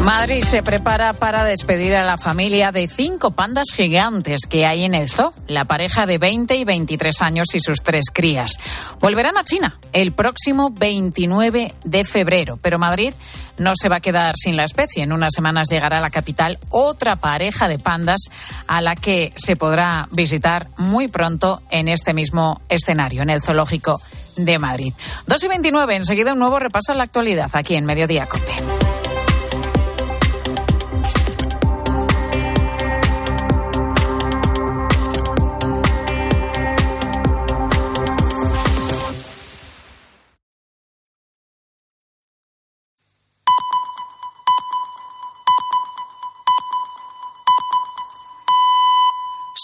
[0.07, 4.95] Madrid se prepara para despedir a la familia de cinco pandas gigantes que hay en
[4.95, 5.33] el zoo.
[5.47, 8.53] La pareja de 20 y 23 años y sus tres crías.
[9.01, 13.13] Volverán a China el próximo 29 de febrero, pero Madrid
[13.57, 15.03] no se va a quedar sin la especie.
[15.03, 18.21] En unas semanas llegará a la capital otra pareja de pandas
[18.65, 23.99] a la que se podrá visitar muy pronto en este mismo escenario, en el zoológico
[24.37, 24.93] de Madrid.
[25.25, 28.25] 2 y 29, enseguida un nuevo repaso a la actualidad aquí en Mediodía.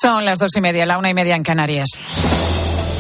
[0.04, 1.88] Son las dos y media, la una y media en Canarias.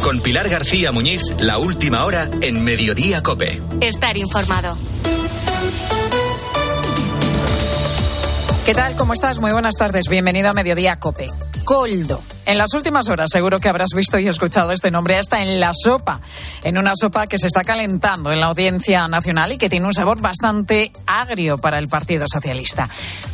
[0.02, 3.62] Con Pilar García Muñiz, la última hora en Mediodía Cope.
[3.82, 4.78] Estar informado.
[8.66, 8.96] ¿Qué tal?
[8.96, 9.40] ¿Cómo estás?
[9.40, 10.06] Muy buenas tardes.
[10.10, 11.28] Bienvenido a Mediodía Cope.
[11.66, 12.22] Coldo.
[12.46, 15.72] En las últimas horas seguro que habrás visto y escuchado este nombre hasta en la
[15.74, 16.20] sopa,
[16.64, 19.94] en una sopa que se está calentando en la audiencia nacional y que tiene un
[19.94, 22.90] sabor bastante agrio para el Partido Socialista.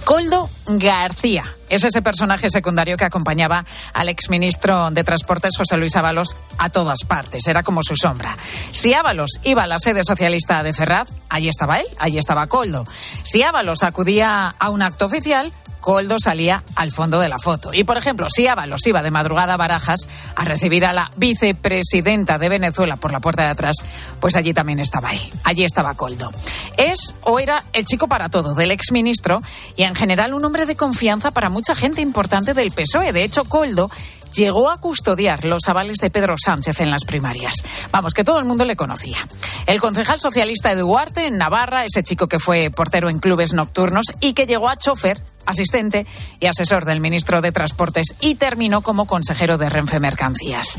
[0.06, 6.36] Coldo García es ese personaje secundario que acompañaba al exministro de Transportes José Luis Ábalos
[6.60, 8.38] a todas partes, era como su sombra.
[8.72, 12.86] Si Ábalos iba a la sede socialista de Ferraz, allí estaba él, allí estaba Coldo.
[13.24, 17.74] Si Ábalos acudía a un acto oficial, Coldo salía al fondo de la foto.
[17.74, 22.38] Y, por ejemplo, si Ábalos iba de madrugada a Barajas a recibir a la vicepresidenta
[22.38, 23.78] de Venezuela por la puerta de atrás,
[24.20, 25.22] pues allí también estaba él.
[25.44, 26.32] Allí estaba Coldo.
[26.78, 29.42] Es o era el chico para todo del exministro
[29.76, 33.14] y, en general, un hombre de confianza para mucha gente importante del PSOE.
[33.14, 33.90] De hecho, Coldo
[34.34, 37.56] llegó a custodiar los avales de Pedro Sánchez en las primarias.
[37.92, 39.18] Vamos, que todo el mundo le conocía.
[39.66, 44.08] El concejal socialista de Duarte, en Navarra, ese chico que fue portero en clubes nocturnos
[44.20, 46.06] y que llegó a chofer asistente
[46.40, 50.78] y asesor del ministro de Transportes y terminó como consejero de Renfe Mercancías.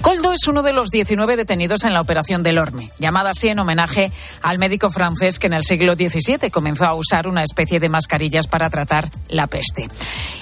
[0.00, 3.58] Coldo es uno de los 19 detenidos en la operación del Orme, llamada así en
[3.58, 4.12] homenaje
[4.42, 8.46] al médico francés que en el siglo XVII comenzó a usar una especie de mascarillas
[8.46, 9.88] para tratar la peste.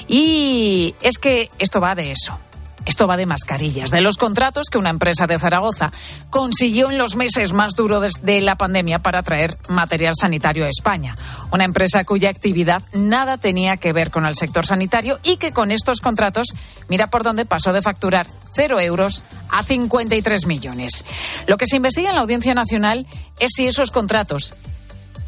[0.09, 2.39] Y es que esto va de eso.
[2.87, 5.93] Esto va de mascarillas, de los contratos que una empresa de Zaragoza
[6.31, 11.15] consiguió en los meses más duros de la pandemia para traer material sanitario a España.
[11.53, 15.71] Una empresa cuya actividad nada tenía que ver con el sector sanitario y que con
[15.71, 16.49] estos contratos,
[16.89, 21.05] mira por dónde pasó de facturar cero euros a 53 millones.
[21.47, 23.07] Lo que se investiga en la Audiencia Nacional
[23.39, 24.55] es si esos contratos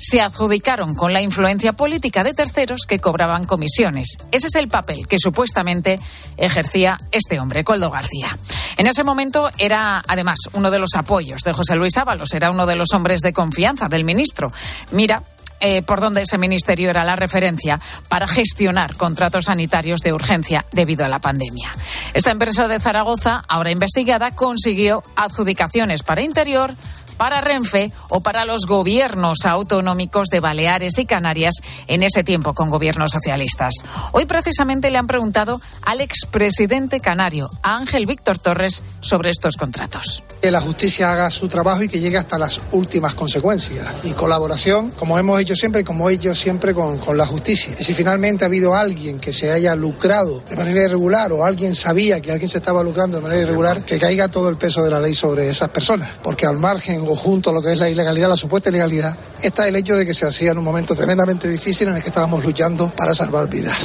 [0.03, 4.19] se adjudicaron con la influencia política de terceros que cobraban comisiones.
[4.33, 6.01] Ese es el papel que supuestamente
[6.37, 8.37] ejercía este hombre, Coldo García.
[8.77, 12.67] En ese momento era, además, uno de los apoyos de José Luis Ábalos, era uno
[12.67, 14.53] de los hombres de confianza del ministro.
[14.91, 15.23] Mira,
[15.65, 21.05] eh, por donde ese ministerio era la referencia para gestionar contratos sanitarios de urgencia debido
[21.05, 21.71] a la pandemia.
[22.15, 26.75] Esta empresa de Zaragoza, ahora investigada, consiguió adjudicaciones para Interior,
[27.17, 31.55] para Renfe o para los gobiernos autonómicos de Baleares y Canarias
[31.87, 33.75] en ese tiempo con gobiernos socialistas.
[34.13, 40.23] Hoy precisamente le han preguntado al expresidente canario, Ángel Víctor Torres, sobre estos contratos.
[40.41, 43.87] Que la justicia haga su trabajo y que llegue hasta las últimas consecuencias.
[44.03, 47.75] Y colaboración, como hemos hecho siempre como he hecho siempre con, con la justicia.
[47.79, 51.75] Y si finalmente ha habido alguien que se haya lucrado de manera irregular o alguien
[51.75, 54.91] sabía que alguien se estaba lucrando de manera irregular, que caiga todo el peso de
[54.91, 56.11] la ley sobre esas personas.
[56.23, 59.69] Porque al margen o junto a lo que es la ilegalidad, la supuesta ilegalidad, está
[59.69, 62.45] el hecho de que se hacía en un momento tremendamente difícil en el que estábamos
[62.45, 63.77] luchando para salvar vidas.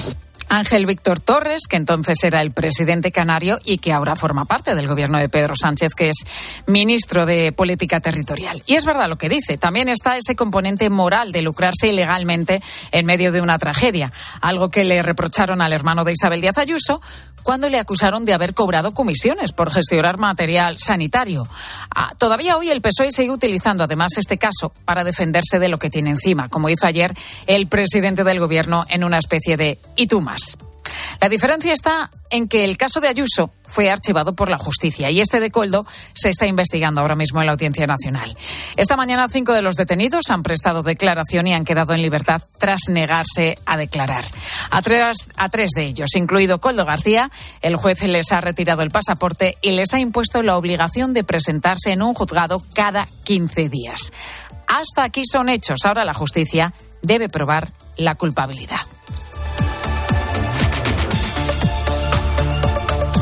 [0.49, 4.88] Ángel Víctor Torres, que entonces era el presidente canario y que ahora forma parte del
[4.88, 6.25] gobierno de Pedro Sánchez, que es
[6.65, 8.63] ministro de Política Territorial.
[8.65, 13.06] Y es verdad lo que dice, también está ese componente moral de lucrarse ilegalmente en
[13.06, 17.01] medio de una tragedia, algo que le reprocharon al hermano de Isabel Díaz Ayuso
[17.47, 21.47] cuando le acusaron de haber cobrado comisiones por gestionar material sanitario.
[21.95, 25.89] Ah, todavía hoy el PSOE sigue utilizando además este caso para defenderse de lo que
[25.89, 27.13] tiene encima, como hizo ayer
[27.45, 30.57] el presidente del gobierno en una especie de ¿y tú más?
[31.19, 35.19] La diferencia está en que el caso de Ayuso fue archivado por la justicia y
[35.19, 38.38] este de Coldo se está investigando ahora mismo en la Audiencia Nacional.
[38.76, 42.82] Esta mañana cinco de los detenidos han prestado declaración y han quedado en libertad tras
[42.89, 44.26] negarse a declarar.
[44.71, 49.71] A tres, de ellos, incluido Coldo García, el juez les ha retirado el pasaporte y
[49.71, 54.12] les ha impuesto la obligación de presentarse en un juzgado cada 15 días.
[54.67, 55.80] Hasta aquí son hechos.
[55.86, 58.82] Ahora la justicia debe probar la culpabilidad.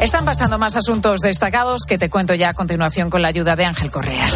[0.02, 3.66] Están pasando más asuntos destacados que te cuento ya a continuación con la ayuda de
[3.66, 4.34] Ángel Correas.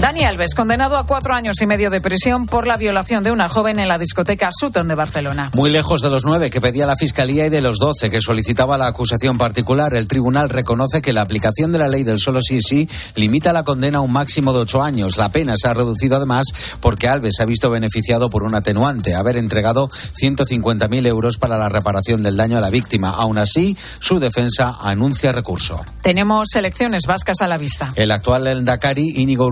[0.00, 3.48] Dani Alves, condenado a cuatro años y medio de prisión por la violación de una
[3.48, 5.50] joven en la discoteca Sutton de Barcelona.
[5.54, 8.76] Muy lejos de los nueve que pedía la Fiscalía y de los doce que solicitaba
[8.76, 12.60] la acusación particular, el tribunal reconoce que la aplicación de la ley del solo sí
[12.60, 15.16] sí limita la condena a un máximo de ocho años.
[15.16, 16.44] La pena se ha reducido además
[16.80, 21.70] porque Alves se ha visto beneficiado por un atenuante, haber entregado 150.000 euros para la
[21.70, 23.10] reparación del daño a la víctima.
[23.10, 25.80] Aún así, su defensa anuncia recurso.
[26.02, 27.88] Tenemos elecciones vascas a la vista.
[27.96, 29.46] El actual Endacari, Íñigo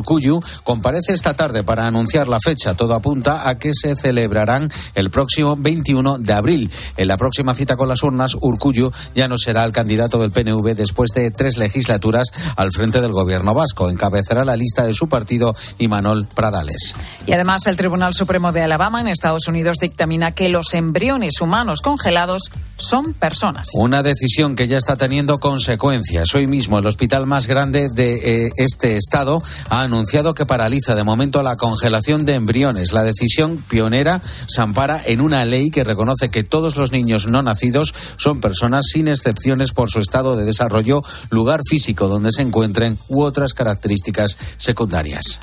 [0.62, 2.74] Comparece esta tarde para anunciar la fecha.
[2.74, 6.70] Todo apunta a que se celebrarán el próximo 21 de abril.
[6.97, 10.74] En la próxima cita con las urnas, Urcuyu ya no será el candidato del PNV
[10.74, 13.91] después de tres legislaturas al frente del gobierno vasco.
[13.91, 16.95] Encabezará la lista de su partido Imanol Pradales.
[17.26, 21.80] Y además, el Tribunal Supremo de Alabama en Estados Unidos dictamina que los embriones humanos
[21.80, 23.68] congelados son personas.
[23.74, 26.35] Una decisión que ya está teniendo consecuencias.
[26.35, 31.05] Hoy mismo el hospital más grande de eh, este estado ha anunciado que paraliza de
[31.05, 32.93] momento la congelación de embriones.
[32.93, 37.43] La decisión pionera se ampara en una ley que reconoce que todos los niños no
[37.43, 42.99] nacidos son personas sin excepciones por su estado de desarrollo, lugar físico donde se encuentren
[43.09, 45.41] u otras características secundarias.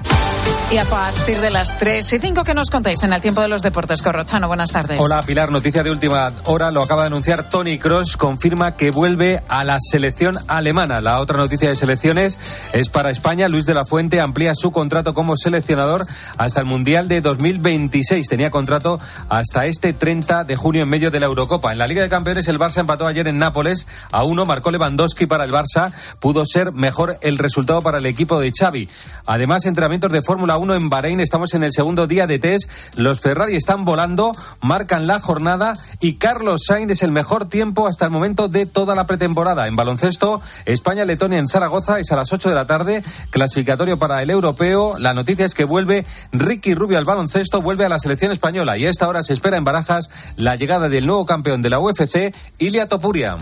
[0.72, 3.50] Y a partir de las 3 y 5 que nos contáis en el tiempo de
[3.50, 5.00] los deportes, Corrochano, buenas tardes.
[5.02, 9.44] Hola Pilar, noticia de última hora, lo acaba de anunciar Tony Cross, confirma que vuelve
[9.50, 11.02] a la selección alemana.
[11.02, 12.40] La otra noticia de selecciones
[12.72, 16.06] es para España, Luis de la Fuente amplía su contrato como seleccionador
[16.38, 18.28] hasta el Mundial de 2026.
[18.28, 19.00] Tenía contrato
[19.30, 21.72] hasta este 30 de junio en medio de la Eurocopa.
[21.72, 25.26] En la Liga de Campeones el Barça empató ayer en Nápoles a uno, marcó Lewandowski
[25.26, 28.90] para el Barça, pudo ser mejor el resultado para el equipo de Xavi.
[29.26, 33.22] Además, entrenamientos de Fórmula 1 en Bahrein, estamos en el segundo día de test, los
[33.22, 38.12] Ferrari están volando, marcan la jornada y Carlos Sainz es el mejor tiempo hasta el
[38.12, 39.68] momento de toda la pretemporada.
[39.68, 44.30] En baloncesto, España-Letonia en Zaragoza es a las 8 de la tarde, clasificatorio para el
[44.30, 44.61] europeo.
[44.62, 48.86] La noticia es que vuelve Ricky Rubio al baloncesto, vuelve a la selección española y
[48.86, 52.32] a esta hora se espera en Barajas la llegada del nuevo campeón de la UFC,
[52.60, 53.38] Ilia Topuria.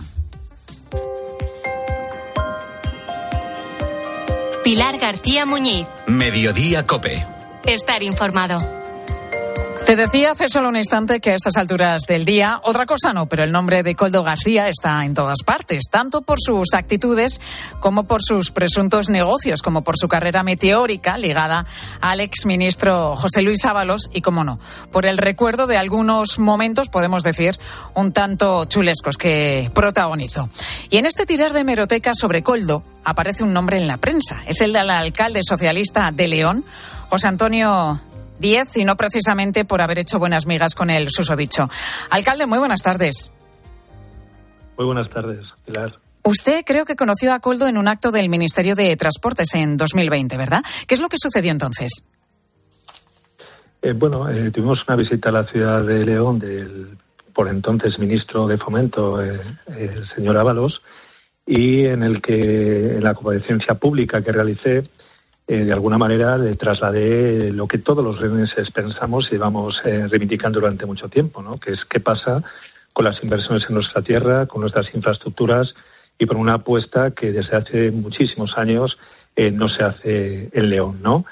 [4.64, 5.88] Pilar García Muñiz.
[6.08, 7.26] Mediodía Cope.
[7.66, 8.60] Estar informado.
[9.90, 13.26] Te decía hace solo un instante que a estas alturas del día, otra cosa no,
[13.26, 17.42] pero el nombre de Coldo García está en todas partes, tanto por sus actitudes
[17.80, 21.66] como por sus presuntos negocios, como por su carrera meteórica ligada
[22.02, 24.60] al exministro José Luis Ábalos y, como no,
[24.92, 27.58] por el recuerdo de algunos momentos, podemos decir,
[27.96, 30.52] un tanto chulescos que protagonizó.
[30.92, 34.44] Y en este tirar de meroteca sobre Coldo aparece un nombre en la prensa.
[34.46, 36.64] Es el del alcalde socialista de León,
[37.10, 38.00] José Antonio
[38.40, 41.70] 10 y no precisamente por haber hecho buenas migas con el susodicho.
[42.10, 43.32] Alcalde, muy buenas tardes.
[44.78, 46.00] Muy buenas tardes, Pilar.
[46.24, 50.38] Usted creo que conoció a Coldo en un acto del Ministerio de Transportes en 2020,
[50.38, 50.62] ¿verdad?
[50.88, 52.06] ¿Qué es lo que sucedió entonces?
[53.82, 56.98] Eh, bueno, eh, tuvimos una visita a la ciudad de León del
[57.34, 60.82] por entonces ministro de Fomento, eh, el señor Ábalos,
[61.46, 64.84] y en el que en la comparecencia pública que realicé
[65.52, 70.06] eh, de alguna manera le trasladé lo que todos los leoneses pensamos y vamos eh,
[70.08, 71.60] reivindicando durante mucho tiempo, ¿no?
[71.60, 72.44] que es qué pasa
[72.94, 75.74] con las inversiones en nuestra tierra, con nuestras infraestructuras
[76.20, 79.00] y por una apuesta que desde hace muchísimos años
[79.36, 81.00] eh, no se hace en León.
[81.02, 81.26] ¿no?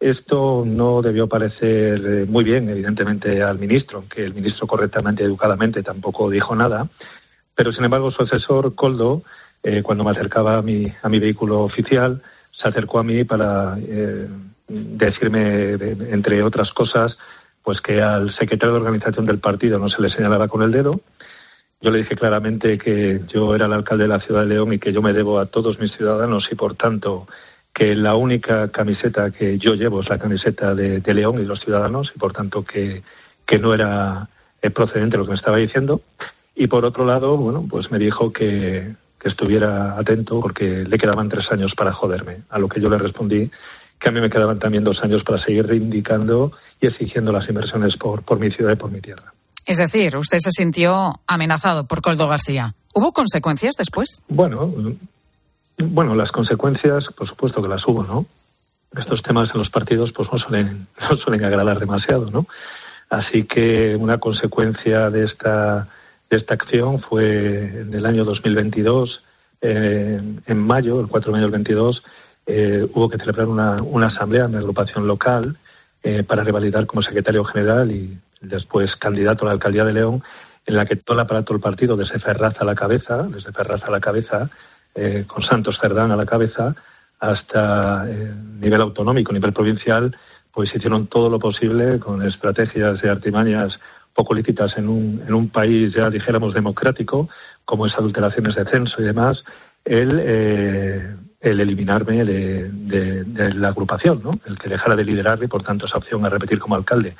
[0.00, 6.28] Esto no debió parecer muy bien, evidentemente, al ministro, aunque el ministro correctamente, educadamente, tampoco
[6.28, 6.88] dijo nada.
[7.54, 9.22] Pero, sin embargo, su asesor, Coldo,
[9.84, 14.28] cuando me acercaba a mi, a mi vehículo oficial, se acercó a mí para eh,
[14.68, 15.72] decirme,
[16.12, 17.16] entre otras cosas,
[17.62, 21.00] pues que al secretario de organización del partido no se le señalara con el dedo.
[21.80, 24.78] Yo le dije claramente que yo era el alcalde de la ciudad de León y
[24.78, 27.26] que yo me debo a todos mis ciudadanos y, por tanto,
[27.72, 32.12] que la única camiseta que yo llevo es la camiseta de, León y los ciudadanos
[32.14, 33.02] y, por tanto, que,
[33.46, 34.28] que no era
[34.60, 36.02] eh, procedente lo que me estaba diciendo.
[36.54, 41.28] Y, por otro lado, bueno, pues me dijo que, que estuviera atento porque le quedaban
[41.28, 42.38] tres años para joderme.
[42.48, 43.50] A lo que yo le respondí
[44.00, 47.96] que a mí me quedaban también dos años para seguir reivindicando y exigiendo las inversiones
[47.96, 49.34] por, por mi ciudad y por mi tierra.
[49.66, 52.74] Es decir, usted se sintió amenazado por Coldo García.
[52.94, 54.22] ¿Hubo consecuencias después?
[54.28, 54.72] Bueno,
[55.78, 58.24] bueno, las consecuencias, por supuesto que las hubo, ¿no?
[58.96, 62.46] Estos temas en los partidos pues no suelen, no suelen agradar demasiado, ¿no?
[63.10, 65.88] Así que una consecuencia de esta
[66.30, 69.22] de esta acción fue en el año 2022,
[69.60, 72.02] eh, en mayo, el 4 de mayo del 22,
[72.46, 75.58] eh, hubo que celebrar una, una asamblea en la agrupación local
[76.02, 80.22] eh, para revalidar como secretario general y después candidato a la alcaldía de León,
[80.64, 83.82] en la que todo el aparato del partido, desde Ferraz a la cabeza, desde Ferraz
[83.84, 84.48] a la cabeza,
[85.28, 86.74] con Santos Cerdán a la cabeza,
[87.20, 90.16] hasta eh, nivel autonómico, nivel provincial,
[90.52, 93.78] pues hicieron todo lo posible con estrategias y artimañas
[94.14, 97.28] poco lícitas en un, en un país ya dijéramos democrático,
[97.64, 99.44] como es adulteraciones de censo y demás,
[99.84, 104.38] el, eh, el eliminarme de, la agrupación, ¿no?
[104.46, 107.16] el que dejara de liderar y por tanto esa opción a repetir como alcalde.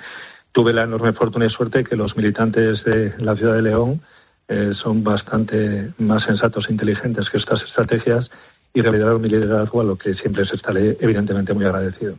[0.52, 4.02] Tuve la enorme fortuna y suerte que los militantes de la ciudad de León
[4.48, 8.28] eh, son bastante más sensatos e inteligentes que estas estrategias
[8.74, 12.16] y revalidaron mi liderazgo, a lo que siempre se estaré evidentemente muy agradecido.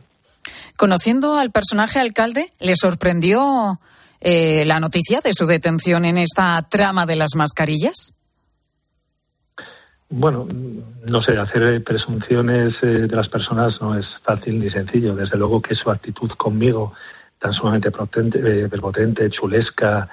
[0.76, 3.78] Conociendo al personaje alcalde, ¿le sorprendió
[4.22, 8.14] eh, la noticia de su detención en esta trama de las mascarillas?
[10.08, 10.46] Bueno,
[11.06, 15.14] no sé, hacer presunciones eh, de las personas no es fácil ni sencillo.
[15.14, 16.92] Desde luego que su actitud conmigo,
[17.38, 20.08] tan sumamente potente, eh, chulesca,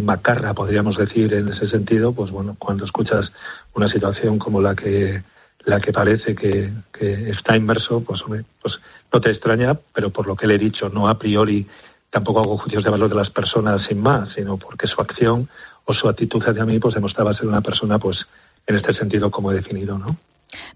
[0.00, 3.32] macarra, podríamos decir en ese sentido, pues bueno, cuando escuchas
[3.74, 5.22] una situación como la que
[5.64, 8.22] la que parece que, que está inmerso, pues,
[8.60, 8.74] pues
[9.12, 11.66] no te extraña, pero por lo que le he dicho, no a priori
[12.12, 15.48] tampoco hago juicios de valor de las personas sin más, sino porque su acción
[15.86, 18.18] o su actitud hacia mí pues demostraba ser una persona pues
[18.66, 20.16] en este sentido como he definido, ¿no?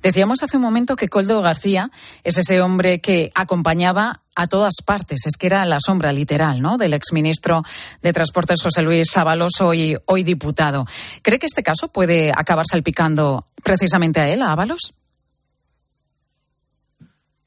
[0.03, 1.91] Decíamos hace un momento que Coldo García
[2.25, 6.79] es ese hombre que acompañaba a todas partes, es que era la sombra literal, ¿no?
[6.79, 7.63] Del exministro
[8.03, 10.87] de Transportes José Luis Ábalos, hoy, hoy diputado.
[11.21, 14.95] ¿Cree que este caso puede acabar salpicando precisamente a él, a Ábalos?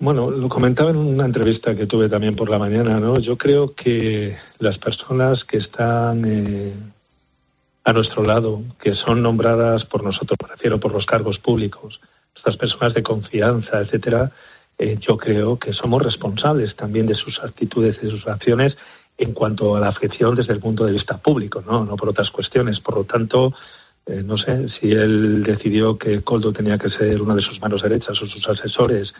[0.01, 3.19] Bueno, lo comentaba en una entrevista que tuve también por la mañana, ¿no?
[3.19, 6.73] Yo creo que las personas que están eh,
[7.83, 11.99] a nuestro lado, que son nombradas por nosotros, me refiero por los cargos públicos,
[12.33, 14.31] estas personas de confianza, etcétera,
[14.77, 18.77] eh, yo creo que somos responsables también de sus actitudes y de sus acciones
[19.17, 22.31] en cuanto a la afección desde el punto de vista público, no, no por otras
[22.31, 22.79] cuestiones.
[22.79, 23.53] Por lo tanto,
[24.05, 27.81] eh, no sé si él decidió que Coldo tenía que ser una de sus manos
[27.81, 29.13] derechas o sus asesores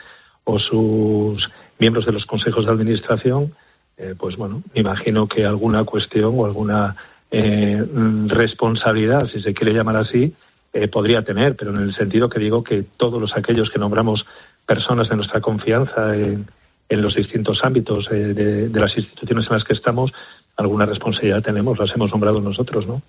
[0.50, 3.54] o sus miembros de los consejos de administración,
[3.98, 6.96] eh, pues bueno, me imagino que alguna cuestión o alguna
[7.30, 7.84] eh,
[8.28, 10.34] responsabilidad, si se quiere llamar así,
[10.74, 14.26] eh, podría tener, pero en el sentido que digo que todos los aquellos que nombramos
[14.66, 16.48] personas de nuestra confianza en,
[16.90, 20.12] los distintos ámbitos de, de, las instituciones en las que estamos,
[20.58, 23.02] alguna responsabilidad tenemos, las hemos nombrado nosotros, ¿no?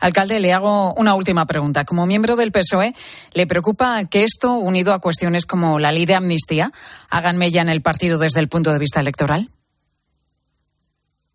[0.00, 1.84] Alcalde, le hago una última pregunta.
[1.84, 2.94] Como miembro del PSOE,
[3.34, 6.72] ¿le preocupa que esto, unido a cuestiones como la ley de amnistía,
[7.10, 9.48] hagan mella en el partido desde el punto de vista electoral?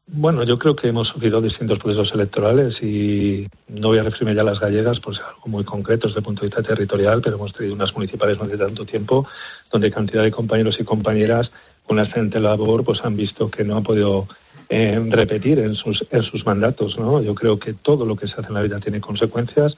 [0.06, 4.42] Bueno, yo creo que hemos sufrido distintos procesos electorales y no voy a referirme ya
[4.42, 7.38] a las gallegas por ser algo muy concreto desde el punto de vista territorial, pero
[7.38, 9.26] hemos tenido unas municipales no hace tanto tiempo
[9.72, 11.52] donde cantidad de compañeros y compañeras
[11.90, 14.28] la excelente labor pues han visto que no han podido
[14.70, 16.98] eh, repetir en sus, en sus mandatos.
[16.98, 17.22] ¿no?
[17.22, 19.76] Yo creo que todo lo que se hace en la vida tiene consecuencias,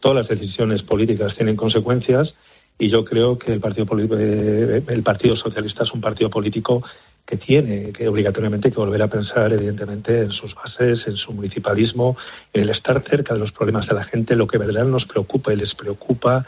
[0.00, 2.34] todas las decisiones políticas tienen consecuencias
[2.78, 3.86] y yo creo que el Partido,
[4.18, 6.82] eh, el partido Socialista es un partido político
[7.26, 12.16] que tiene que obligatoriamente que volver a pensar evidentemente en sus bases, en su municipalismo,
[12.52, 15.52] en el estar cerca de los problemas de la gente, lo que verdaderamente nos preocupa
[15.52, 16.44] y les preocupa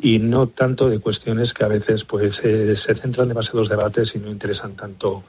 [0.00, 4.18] y no tanto de cuestiones que a veces pues eh, se centran demasiados debates y
[4.18, 5.24] no interesan tanto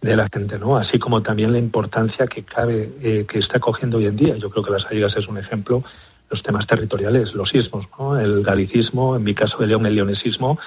[0.00, 0.76] de la gente, ¿no?
[0.76, 4.36] Así como también la importancia que cabe, eh, que está cogiendo hoy en día.
[4.36, 5.84] Yo creo que las Gallegas es un ejemplo,
[6.28, 8.18] los temas territoriales, los sismos, ¿no?
[8.18, 10.58] El galicismo, en mi caso de León, el leonesismo.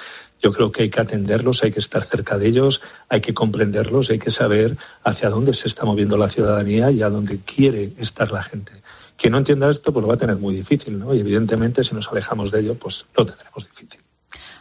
[0.42, 4.10] Yo creo que hay que atenderlos, hay que estar cerca de ellos, hay que comprenderlos,
[4.10, 8.30] hay que saber hacia dónde se está moviendo la ciudadanía y a dónde quiere estar
[8.30, 8.72] la gente.
[9.16, 11.14] Quien no entienda esto, pues lo va a tener muy difícil, ¿no?
[11.14, 14.00] Y evidentemente, si nos alejamos de ello, pues lo tendremos difícil.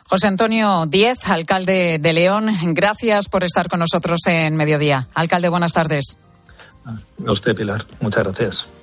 [0.08, 5.08] José Antonio Diez, alcalde de León, gracias por estar con nosotros en Mediodía.
[5.14, 6.18] Alcalde, buenas tardes.
[6.86, 7.86] A usted, Pilar.
[8.00, 8.75] Muchas gracias.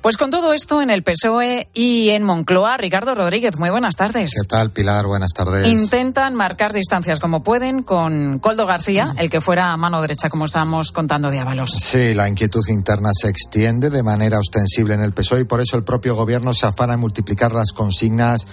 [0.00, 4.30] Pues con todo esto en el PSOE y en Moncloa, Ricardo Rodríguez, muy buenas tardes.
[4.30, 5.06] ¿Qué tal, Pilar?
[5.06, 5.68] Buenas tardes.
[5.68, 10.46] Intentan marcar distancias como pueden con Coldo García, el que fuera a mano derecha, como
[10.46, 11.72] estábamos contando de Ábalos.
[11.72, 15.76] Sí, la inquietud interna se extiende de manera ostensible en el PSOE y por eso
[15.76, 18.46] el propio gobierno se afana en multiplicar las consignas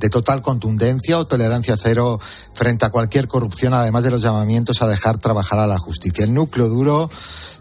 [0.00, 2.20] de total contundencia o tolerancia cero
[2.52, 6.24] frente a cualquier corrupción, además de los llamamientos a dejar trabajar a la justicia.
[6.24, 7.10] El núcleo duro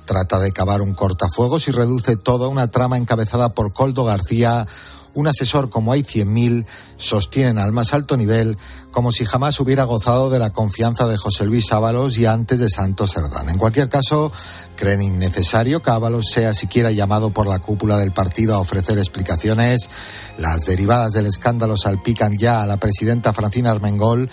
[0.09, 4.65] trata de cavar un cortafuegos y reduce toda una trama encabezada por Coldo García,
[5.13, 6.65] un asesor como hay 100.000
[6.97, 8.57] sostienen al más alto nivel
[8.89, 12.69] como si jamás hubiera gozado de la confianza de José Luis Ábalos y antes de
[12.69, 13.49] Santos Serdán.
[13.49, 14.31] En cualquier caso,
[14.79, 19.89] creen innecesario que Ábalos sea siquiera llamado por la cúpula del partido a ofrecer explicaciones.
[20.37, 24.29] Las derivadas del escándalo salpican ya a la presidenta Francina Armengol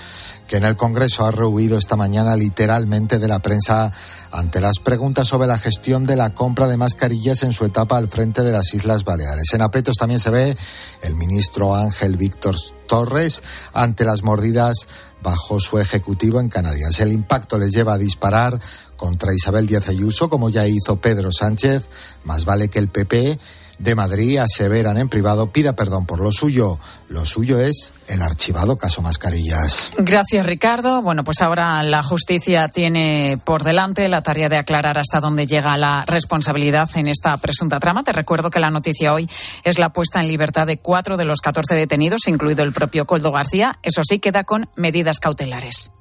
[0.47, 3.91] que en el Congreso ha rehuido esta mañana literalmente de la prensa
[4.31, 8.07] ante las preguntas sobre la gestión de la compra de mascarillas en su etapa al
[8.07, 9.53] frente de las Islas Baleares.
[9.53, 10.57] En aprietos también se ve
[11.03, 12.55] el ministro Ángel Víctor
[12.87, 13.43] Torres
[13.73, 14.87] ante las mordidas
[15.27, 17.01] bajo su ejecutivo en Canarias.
[17.01, 18.61] El impacto les lleva a disparar
[18.97, 21.89] contra Isabel Díaz Ayuso, como ya hizo Pedro Sánchez.
[22.23, 23.37] Más vale que el PP
[23.79, 26.79] de Madrid aseveran en privado pida perdón por lo suyo.
[27.09, 29.93] Lo suyo es el archivado caso Mascarillas.
[29.99, 31.03] Gracias, Ricardo.
[31.03, 35.77] Bueno, pues ahora la justicia tiene por delante la tarea de aclarar hasta dónde llega
[35.77, 38.03] la responsabilidad en esta presunta trama.
[38.03, 39.29] Te recuerdo que la noticia hoy
[39.65, 43.33] es la puesta en libertad de cuatro de los catorce detenidos, incluido el propio Coldo
[43.33, 43.79] García.
[43.83, 45.93] Eso sí, queda con medidas cautelares.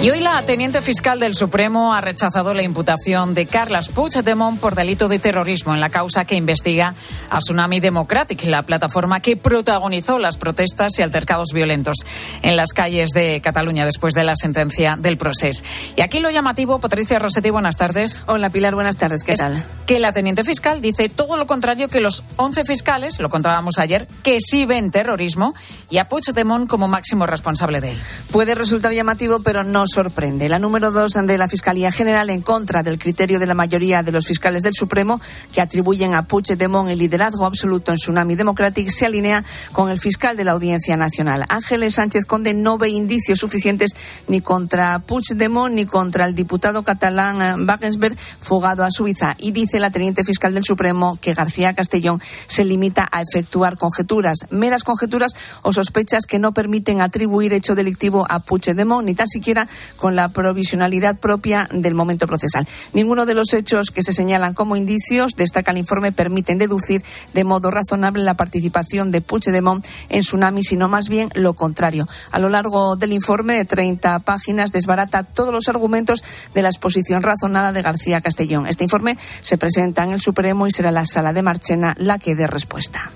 [0.00, 4.76] Y hoy la teniente fiscal del Supremo ha rechazado la imputación de Carles Puigdemont por
[4.76, 6.94] delito de terrorismo en la causa que investiga
[7.30, 11.96] a Tsunami Democratic, la plataforma que protagonizó las protestas y altercados violentos
[12.42, 15.64] en las calles de Cataluña después de la sentencia del proceso.
[15.96, 18.22] Y aquí lo llamativo, Patricia Rossetti, buenas tardes.
[18.28, 19.64] Hola Pilar, buenas tardes, ¿qué es tal?
[19.84, 24.06] Que la teniente fiscal dice todo lo contrario que los 11 fiscales, lo contábamos ayer,
[24.22, 25.56] que sí ven terrorismo
[25.90, 28.00] y a Puigdemont como máximo responsable de él.
[28.30, 30.48] Puede resultar llamativo, pero no sorprende.
[30.48, 34.12] La número dos de la Fiscalía General, en contra del criterio de la mayoría de
[34.12, 35.20] los fiscales del Supremo,
[35.52, 40.36] que atribuyen a Puigdemont el liderazgo absoluto en Tsunami Democratic, se alinea con el fiscal
[40.36, 41.44] de la Audiencia Nacional.
[41.48, 43.92] Ángeles Sánchez Conde no ve indicios suficientes
[44.28, 49.34] ni contra Puigdemont ni contra el diputado catalán eh, Wagensberg, fugado a Suiza.
[49.38, 54.46] Y dice la teniente fiscal del Supremo que García Castellón se limita a efectuar conjeturas,
[54.50, 55.32] meras conjeturas
[55.62, 60.28] o sospechas que no permiten atribuir hecho delictivo a Puigdemont, ni tan siquiera con la
[60.28, 62.66] provisionalidad propia del momento procesal.
[62.92, 67.04] Ninguno de los hechos que se señalan como indicios, destaca el informe, permiten deducir
[67.34, 72.08] de modo razonable la participación de Puigdemont en Tsunami, sino más bien lo contrario.
[72.30, 76.22] A lo largo del informe de 30 páginas desbarata todos los argumentos
[76.54, 78.66] de la exposición razonada de García Castellón.
[78.66, 82.34] Este informe se presenta en el Supremo y será la sala de Marchena la que
[82.34, 83.10] dé respuesta.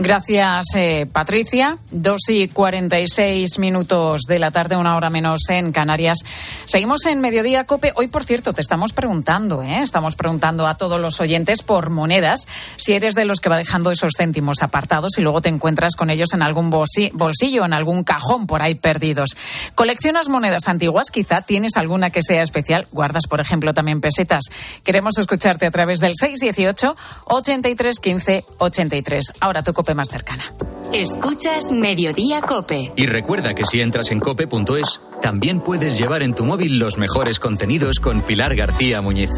[0.00, 1.76] Gracias, eh, Patricia.
[1.90, 6.18] Dos y cuarenta y seis minutos de la tarde, una hora menos en Canarias.
[6.66, 7.92] Seguimos en Mediodía Cope.
[7.96, 9.82] Hoy, por cierto, te estamos preguntando, ¿eh?
[9.82, 12.46] Estamos preguntando a todos los oyentes por monedas,
[12.76, 16.10] si eres de los que va dejando esos céntimos apartados y luego te encuentras con
[16.10, 19.30] ellos en algún bolsillo, en algún cajón por ahí perdidos.
[19.74, 21.10] ¿Coleccionas monedas antiguas?
[21.10, 22.86] Quizá tienes alguna que sea especial.
[22.92, 24.44] Guardas, por ejemplo, también pesetas.
[24.84, 29.32] Queremos escucharte a través del 618 83 15 83.
[29.40, 30.44] Ahora tu Cope más cercana.
[30.92, 32.92] Escuchas Mediodía Cope.
[32.94, 37.38] Y recuerda que si entras en cope.es, también puedes llevar en tu móvil los mejores
[37.38, 39.30] contenidos con Pilar García Muñiz.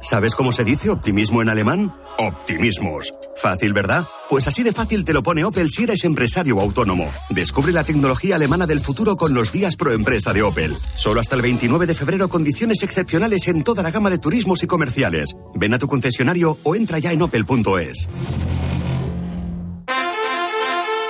[0.00, 1.94] ¿Sabes cómo se dice optimismo en alemán?
[2.16, 3.12] Optimismos.
[3.36, 4.06] Fácil, ¿verdad?
[4.30, 7.06] Pues así de fácil te lo pone Opel si eres empresario o autónomo.
[7.28, 10.74] Descubre la tecnología alemana del futuro con los días pro empresa de Opel.
[10.94, 14.66] Solo hasta el 29 de febrero condiciones excepcionales en toda la gama de turismos y
[14.66, 15.36] comerciales.
[15.54, 18.08] Ven a tu concesionario o entra ya en opel.es.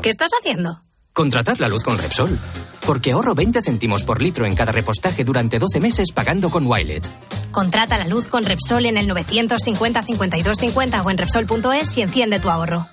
[0.00, 0.82] ¿Pero qué estás haciendo?
[1.12, 2.38] Contratar la luz con Repsol.
[2.86, 7.06] Porque ahorro 20 céntimos por litro en cada repostaje durante 12 meses pagando con Wilet.
[7.50, 12.40] Contrata la luz con Repsol en el 950 52 50 o en Repsol.es y enciende
[12.40, 12.86] tu ahorro.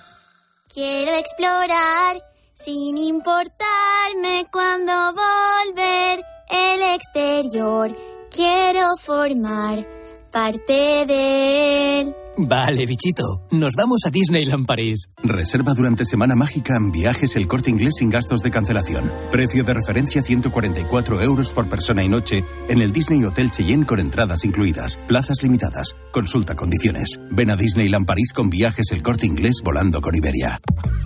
[0.72, 7.96] Quiero explorar sin importarme cuando volver el exterior.
[8.30, 9.86] Quiero formar
[10.30, 12.14] parte de él.
[12.40, 13.42] Vale, bichito.
[13.50, 15.08] Nos vamos a Disneyland París.
[15.24, 19.10] Reserva durante Semana Mágica en viajes el corte inglés sin gastos de cancelación.
[19.32, 23.98] Precio de referencia 144 euros por persona y noche en el Disney Hotel Cheyenne con
[23.98, 25.00] entradas incluidas.
[25.08, 25.96] Plazas limitadas.
[26.12, 27.18] Consulta condiciones.
[27.30, 30.60] Ven a Disneyland París con viajes el corte inglés volando con Iberia.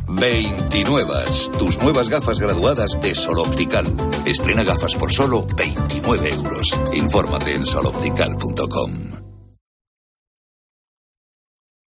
[0.09, 1.15] 29.
[1.59, 3.87] Tus nuevas gafas graduadas de Sol Optical.
[4.27, 6.79] Estrena gafas por solo 29 euros.
[6.95, 9.22] Infórmate en soloptical.com.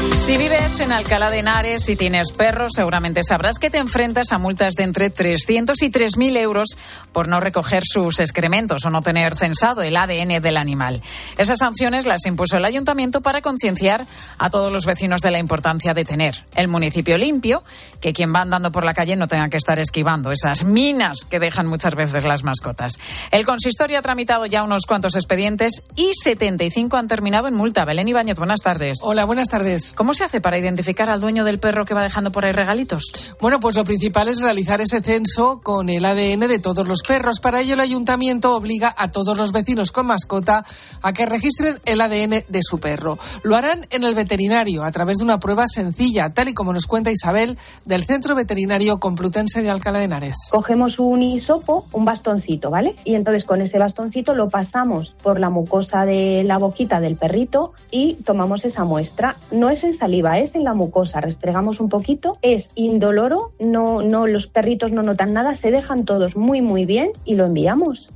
[0.00, 4.38] Si vives en Alcalá de Henares y tienes perros, seguramente sabrás que te enfrentas a
[4.38, 6.78] multas de entre 300 y 3.000 euros
[7.12, 11.02] por no recoger sus excrementos o no tener censado el ADN del animal.
[11.36, 14.06] Esas sanciones las impuso el ayuntamiento para concienciar
[14.38, 17.64] a todos los vecinos de la importancia de tener el municipio limpio,
[18.00, 21.40] que quien va andando por la calle no tenga que estar esquivando esas minas que
[21.40, 23.00] dejan muchas veces las mascotas.
[23.32, 27.84] El consistorio ha tramitado ya unos cuantos expedientes y 75 han terminado en multa.
[27.84, 28.98] Belén Ibáñez, buenas tardes.
[29.02, 29.89] Hola, buenas tardes.
[29.94, 33.34] ¿Cómo se hace para identificar al dueño del perro que va dejando por ahí regalitos?
[33.40, 37.40] Bueno, pues lo principal es realizar ese censo con el ADN de todos los perros.
[37.40, 40.64] Para ello, el ayuntamiento obliga a todos los vecinos con mascota
[41.02, 43.18] a que registren el ADN de su perro.
[43.42, 46.86] Lo harán en el veterinario a través de una prueba sencilla, tal y como nos
[46.86, 50.36] cuenta Isabel del Centro Veterinario Complutense de Alcalá de Henares.
[50.50, 52.94] Cogemos un hisopo, un bastoncito, ¿vale?
[53.04, 57.72] Y entonces con ese bastoncito lo pasamos por la mucosa de la boquita del perrito
[57.90, 59.36] y tomamos esa muestra.
[59.50, 61.20] No es en saliva, es en la mucosa.
[61.20, 66.36] Restregamos un poquito, es indoloro, no, no, los perritos no notan nada, se dejan todos
[66.36, 68.10] muy, muy bien y lo enviamos.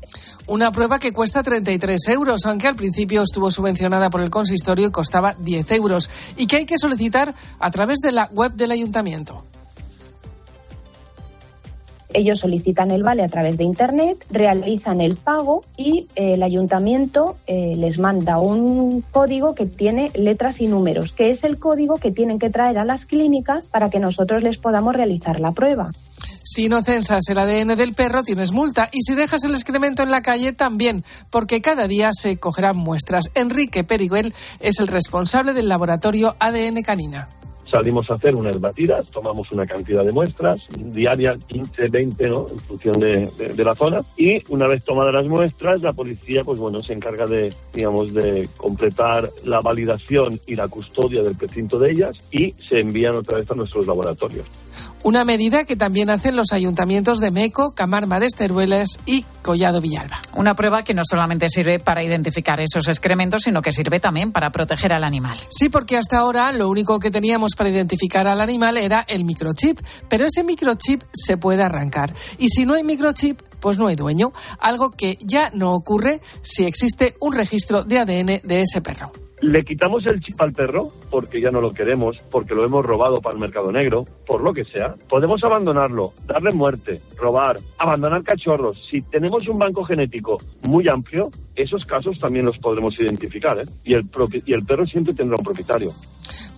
[0.47, 4.91] Una prueba que cuesta 33 euros, aunque al principio estuvo subvencionada por el consistorio y
[4.91, 9.45] costaba 10 euros, y que hay que solicitar a través de la web del ayuntamiento.
[12.15, 17.37] Ellos solicitan el vale a través de Internet, realizan el pago y eh, el ayuntamiento
[17.47, 22.13] eh, les manda un código que tiene letras y números, que es el código que
[22.13, 25.91] tienen que traer a las clínicas para que nosotros les podamos realizar la prueba.
[26.45, 28.89] Si no censas el ADN del perro, tienes multa.
[28.93, 33.31] Y si dejas el excremento en la calle, también, porque cada día se cogerán muestras.
[33.35, 37.29] Enrique Periguel es el responsable del laboratorio ADN Canina
[37.75, 42.47] salimos a hacer unas batidas, tomamos una cantidad de muestras, diarias 15, 20, ¿no?
[42.49, 46.45] en función de, de, de, la zona, y una vez tomadas las muestras, la policía,
[46.45, 51.81] pues bueno, se encarga de, digamos, de completar la validación y la custodia del precinto
[51.81, 54.47] de ellas y se envían otra vez a nuestros laboratorios.
[55.05, 60.19] Una medida que también hacen los ayuntamientos de Meco, Camarma de Esterueles y Collado Villalba.
[60.35, 64.49] Una prueba que no solamente sirve para identificar esos excrementos, sino que sirve también para
[64.49, 65.37] proteger al animal.
[65.51, 69.79] Sí, porque hasta ahora lo único que teníamos para identificar al animal era el microchip,
[70.09, 72.15] pero ese microchip se puede arrancar.
[72.39, 76.65] Y si no hay microchip, pues no hay dueño, algo que ya no ocurre si
[76.65, 79.13] existe un registro de ADN de ese perro.
[79.47, 83.17] Le quitamos el chip al perro porque ya no lo queremos, porque lo hemos robado
[83.17, 84.95] para el mercado negro, por lo que sea.
[85.07, 88.83] Podemos abandonarlo, darle muerte, robar, abandonar cachorros.
[88.91, 93.59] Si tenemos un banco genético muy amplio, esos casos también los podremos identificar.
[93.59, 93.65] ¿eh?
[93.85, 94.09] Y, el
[94.47, 95.93] y el perro siempre tendrá un propietario.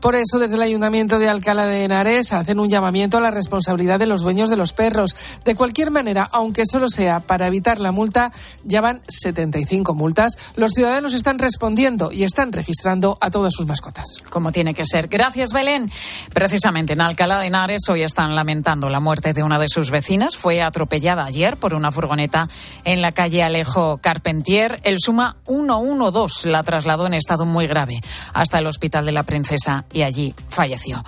[0.01, 3.99] Por eso, desde el Ayuntamiento de Alcalá de Henares hacen un llamamiento a la responsabilidad
[3.99, 5.17] de los dueños de los perros.
[5.45, 8.31] De cualquier manera, aunque solo sea para evitar la multa,
[8.63, 10.53] ya van 75 multas.
[10.55, 14.23] Los ciudadanos están respondiendo y están registrando a todas sus mascotas.
[14.31, 15.09] Como tiene que ser.
[15.09, 15.91] Gracias, Belén.
[16.33, 20.37] Precisamente en Alcalá de Henares hoy están lamentando la muerte de una de sus vecinas.
[20.37, 22.49] Fue atropellada ayer por una furgoneta
[22.85, 24.79] en la calle Alejo Carpentier.
[24.87, 28.01] El Suma 112 la trasladó en estado muy grave
[28.32, 31.05] hasta el Hospital de la Princesa y allí falleció.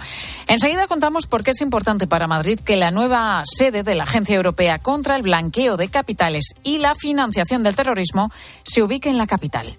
[0.48, 4.34] Enseguida contamos por qué es importante para Madrid que la nueva sede de la Agencia
[4.34, 8.32] Europea contra el Blanqueo de Capitales y la Financiación del Terrorismo
[8.64, 9.78] se ubique en la capital.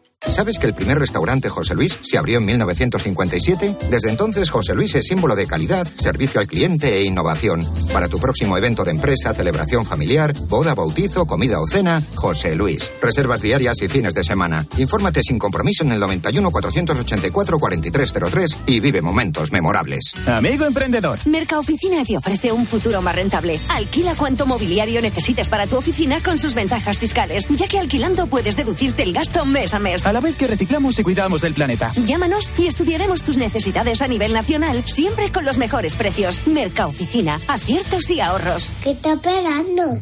[0.27, 3.77] ¿Sabes que el primer restaurante José Luis se abrió en 1957?
[3.89, 7.65] Desde entonces José Luis es símbolo de calidad, servicio al cliente e innovación.
[7.91, 12.91] Para tu próximo evento de empresa, celebración familiar, boda, bautizo, comida o cena, José Luis.
[13.01, 14.65] Reservas diarias y fines de semana.
[14.77, 20.13] Infórmate sin compromiso en el 91 484 4303 y vive momentos memorables.
[20.27, 21.19] Amigo emprendedor.
[21.25, 23.59] Mercaoficina te ofrece un futuro más rentable.
[23.69, 28.55] Alquila cuanto mobiliario necesites para tu oficina con sus ventajas fiscales, ya que alquilando puedes
[28.55, 31.89] deducirte el gasto mes a mes a la vez que reciclamos y cuidamos del planeta.
[32.05, 36.45] Llámanos y estudiaremos tus necesidades a nivel nacional, siempre con los mejores precios.
[36.47, 38.73] Mercaoficina, aciertos y ahorros.
[38.83, 40.01] ¿Qué está esperando?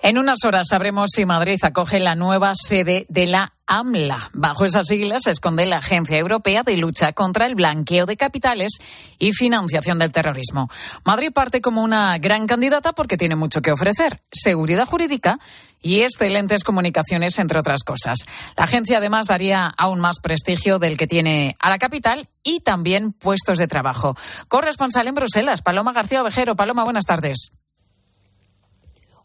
[0.00, 4.30] En unas horas sabremos si Madrid acoge la nueva sede de la AMLA.
[4.32, 8.78] Bajo esas siglas se esconde la Agencia Europea de Lucha contra el Blanqueo de Capitales
[9.18, 10.70] y Financiación del Terrorismo.
[11.04, 14.22] Madrid parte como una gran candidata porque tiene mucho que ofrecer.
[14.30, 15.40] Seguridad jurídica
[15.82, 18.18] y excelentes comunicaciones, entre otras cosas.
[18.56, 23.12] La agencia además daría aún más prestigio del que tiene a la capital y también
[23.12, 24.16] puestos de trabajo.
[24.46, 26.54] Corresponsal en Bruselas, Paloma García Ovejero.
[26.54, 27.50] Paloma, buenas tardes.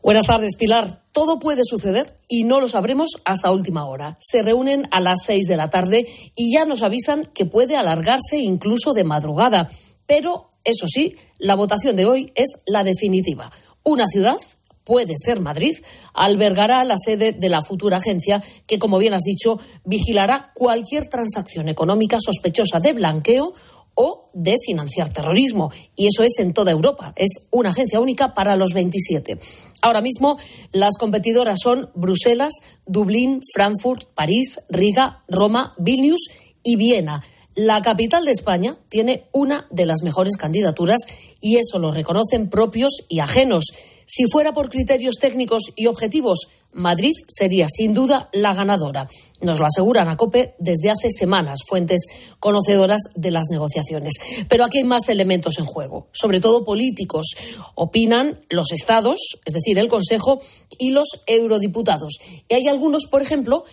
[0.04, 1.02] Buenas tardes, Pilar.
[1.14, 4.18] Todo puede suceder y no lo sabremos hasta última hora.
[4.20, 8.38] Se reúnen a las seis de la tarde y ya nos avisan que puede alargarse
[8.38, 9.70] incluso de madrugada.
[10.06, 13.50] Pero, eso sí, la votación de hoy es la definitiva.
[13.82, 14.36] Una ciudad,
[14.84, 15.78] puede ser Madrid,
[16.14, 21.70] albergará la sede de la futura agencia que, como bien has dicho, vigilará cualquier transacción
[21.70, 23.54] económica sospechosa de blanqueo
[23.96, 25.72] o de financiar terrorismo.
[25.96, 27.14] Y eso es en toda Europa.
[27.16, 29.40] Es una agencia única para los 27.
[29.82, 30.38] Ahora mismo
[30.72, 32.54] las competidoras son Bruselas,
[32.86, 36.30] Dublín, Frankfurt, París, Riga, Roma, Vilnius
[36.64, 37.22] y Viena.
[37.56, 41.02] La capital de España tiene una de las mejores candidaturas
[41.40, 43.66] y eso lo reconocen propios y ajenos.
[44.08, 49.08] Si fuera por criterios técnicos y objetivos, Madrid sería sin duda la ganadora.
[49.42, 52.08] Nos lo aseguran a COPE desde hace semanas fuentes
[52.40, 54.14] conocedoras de las negociaciones.
[54.50, 57.36] Pero aquí hay más elementos en juego, sobre todo políticos.
[57.76, 60.42] Opinan los estados, es decir, el Consejo,
[60.80, 62.18] y los eurodiputados.
[62.50, 63.64] Y hay algunos, por ejemplo,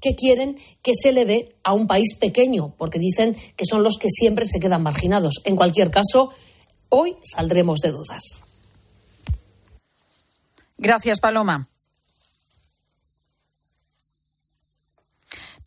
[0.00, 3.98] que quieren que se le dé a un país pequeño, porque dicen que son los
[3.98, 5.40] que siempre se quedan marginados.
[5.44, 6.30] En cualquier caso,
[6.88, 8.42] hoy saldremos de dudas.
[10.78, 11.68] Gracias, Paloma.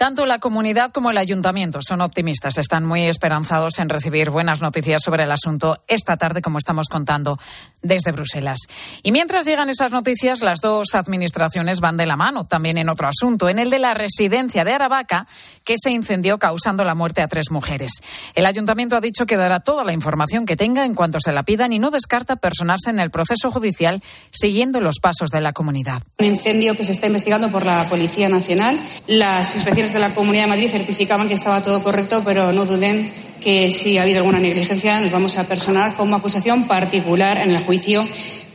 [0.03, 5.01] Tanto la comunidad como el ayuntamiento son optimistas, están muy esperanzados en recibir buenas noticias
[5.01, 7.39] sobre el asunto esta tarde, como estamos contando
[7.81, 8.59] desde Bruselas.
[9.01, 13.07] Y mientras llegan esas noticias, las dos administraciones van de la mano, también en otro
[13.07, 15.25] asunto, en el de la residencia de Aravaca,
[15.63, 17.93] que se incendió causando la muerte a tres mujeres.
[18.35, 21.43] El ayuntamiento ha dicho que dará toda la información que tenga en cuanto se la
[21.43, 26.03] pidan y no descarta personarse en el proceso judicial siguiendo los pasos de la comunidad.
[26.19, 28.77] Un incendio que se está investigando por la Policía Nacional.
[29.07, 33.11] Las inspecciones de la Comunidad de Madrid certificaban que estaba todo correcto, pero no duden
[33.41, 37.59] que si ha habido alguna negligencia nos vamos a personar como acusación particular en el
[37.59, 38.07] juicio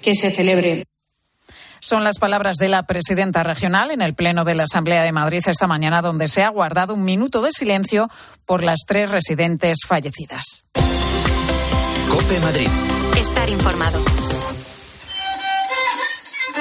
[0.02, 0.84] que se celebre.
[1.80, 5.42] Son las palabras de la presidenta regional en el Pleno de la Asamblea de Madrid
[5.46, 8.10] esta mañana, donde se ha guardado un minuto de silencio
[8.44, 10.64] por las tres residentes fallecidas.
[12.10, 12.68] Cope Madrid.
[13.18, 14.02] Estar informado.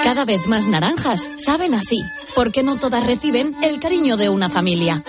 [0.02, 2.00] Cada vez más naranjas saben así,
[2.38, 5.02] porque no todas reciben el cariño de una familia.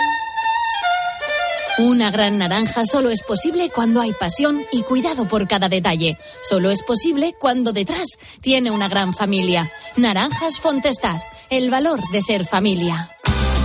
[1.78, 6.18] Una gran naranja solo es posible cuando hay pasión y cuidado por cada detalle.
[6.42, 9.72] Solo es posible cuando detrás tiene una gran familia.
[9.96, 11.22] Naranjas Fontestad,
[11.52, 13.12] el valor de ser familia.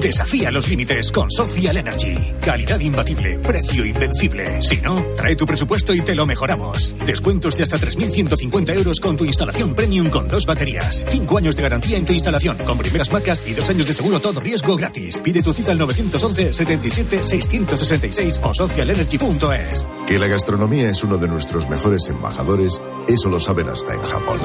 [0.00, 2.14] Desafía los límites con Social Energy.
[2.40, 4.62] Calidad imbatible, precio invencible.
[4.62, 6.94] Si no, trae tu presupuesto y te lo mejoramos.
[7.06, 11.04] Descuentos de hasta 3.150 euros con tu instalación premium con dos baterías.
[11.08, 14.20] Cinco años de garantía en tu instalación con primeras marcas y dos años de seguro
[14.20, 15.20] todo riesgo gratis.
[15.20, 19.86] Pide tu cita al 911 77 666 o socialenergy.es.
[20.06, 24.38] Que la gastronomía es uno de nuestros mejores embajadores, eso lo saben hasta en Japón.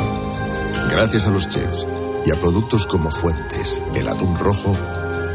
[0.91, 1.85] Gracias a los chefs
[2.25, 4.75] y a productos como Fuentes, el atún rojo,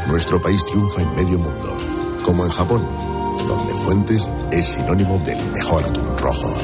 [0.09, 1.77] nuestro país triunfa en medio mundo,
[2.25, 2.83] como en Japón,
[3.47, 6.55] donde Fuentes es sinónimo del mejor atún rojo.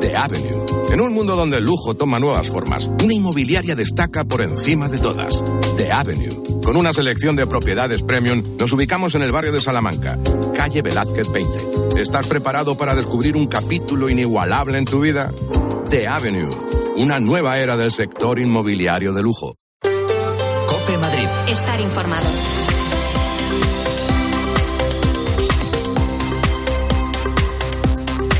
[0.00, 0.66] The Avenue.
[0.92, 4.98] En un mundo donde el lujo toma nuevas formas, una inmobiliaria destaca por encima de
[4.98, 5.42] todas.
[5.76, 6.60] The Avenue.
[6.64, 10.18] Con una selección de propiedades premium, nos ubicamos en el barrio de Salamanca,
[10.56, 12.00] calle Velázquez 20.
[12.00, 15.32] ¿Estás preparado para descubrir un capítulo inigualable en tu vida?
[15.90, 16.50] The Avenue.
[16.96, 19.54] Una nueva era del sector inmobiliario de lujo.
[21.50, 22.67] Estar informado.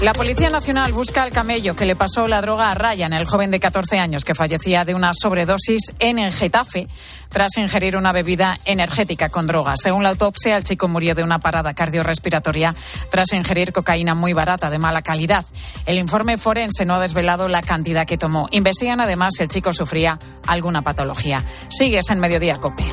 [0.00, 3.50] La Policía Nacional busca al camello que le pasó la droga a Ryan, el joven
[3.50, 6.86] de 14 años que fallecía de una sobredosis en el Getafe
[7.28, 9.74] tras ingerir una bebida energética con droga.
[9.76, 12.76] Según la autopsia, el chico murió de una parada cardiorrespiratoria
[13.10, 15.44] tras ingerir cocaína muy barata, de mala calidad.
[15.84, 18.46] El informe forense no ha desvelado la cantidad que tomó.
[18.52, 21.44] Investigan además si el chico sufría alguna patología.
[21.70, 22.84] Sigues en Mediodía Cope.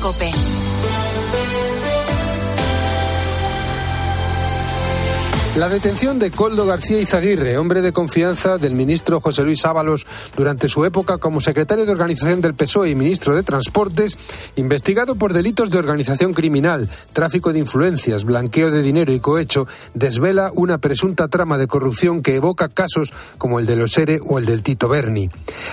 [0.00, 0.39] Cope.
[5.60, 10.68] La detención de Coldo García Izaguirre, hombre de confianza del ministro José Luis Ábalos durante
[10.68, 14.18] su época como secretario de organización del PSOE y ministro de Transportes,
[14.56, 20.50] investigado por delitos de organización criminal, tráfico de influencias, blanqueo de dinero y cohecho, desvela
[20.54, 24.46] una presunta trama de corrupción que evoca casos como el de los ERE o el
[24.46, 25.28] del Tito Berni.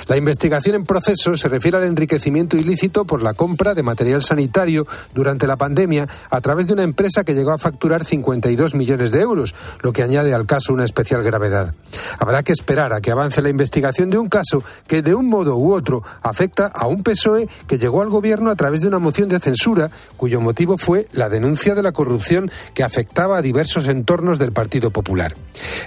[0.07, 4.85] La investigación en proceso se refiere al enriquecimiento ilícito por la compra de material sanitario
[5.15, 9.21] durante la pandemia a través de una empresa que llegó a facturar 52 millones de
[9.21, 11.73] euros, lo que añade al caso una especial gravedad.
[12.19, 15.57] Habrá que esperar a que avance la investigación de un caso que de un modo
[15.57, 19.29] u otro afecta a un PSOE que llegó al gobierno a través de una moción
[19.29, 24.39] de censura cuyo motivo fue la denuncia de la corrupción que afectaba a diversos entornos
[24.39, 25.35] del Partido Popular.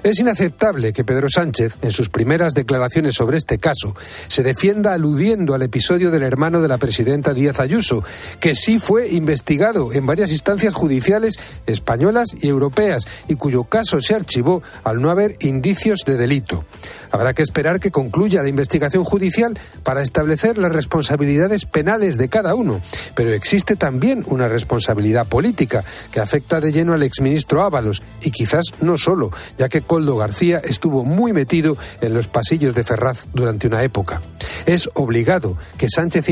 [0.02, 3.94] Es inaceptable que Pedro Sánchez, en sus primeras declaraciones sobre este caso,
[4.28, 8.02] se defienda aludiendo al episodio del hermano de la presidenta Díaz Ayuso,
[8.40, 11.34] que sí fue investigado en varias instancias judiciales
[11.66, 16.66] españolas y europeas y cuyo caso se archivó al no haber indicios de delito.
[17.10, 22.54] Habrá que esperar que concluya la investigación judicial para establecer las responsabilidades penales de cada
[22.54, 22.82] uno,
[23.14, 28.66] pero existe también una responsabilidad política que afecta de lleno al exministro Ábalos y quizás
[28.82, 33.66] no solo, ya que Coldo García estuvo muy metido en los pasillos de Ferraz durante
[33.66, 34.20] una época.
[34.66, 36.26] Es obligado que Sánchez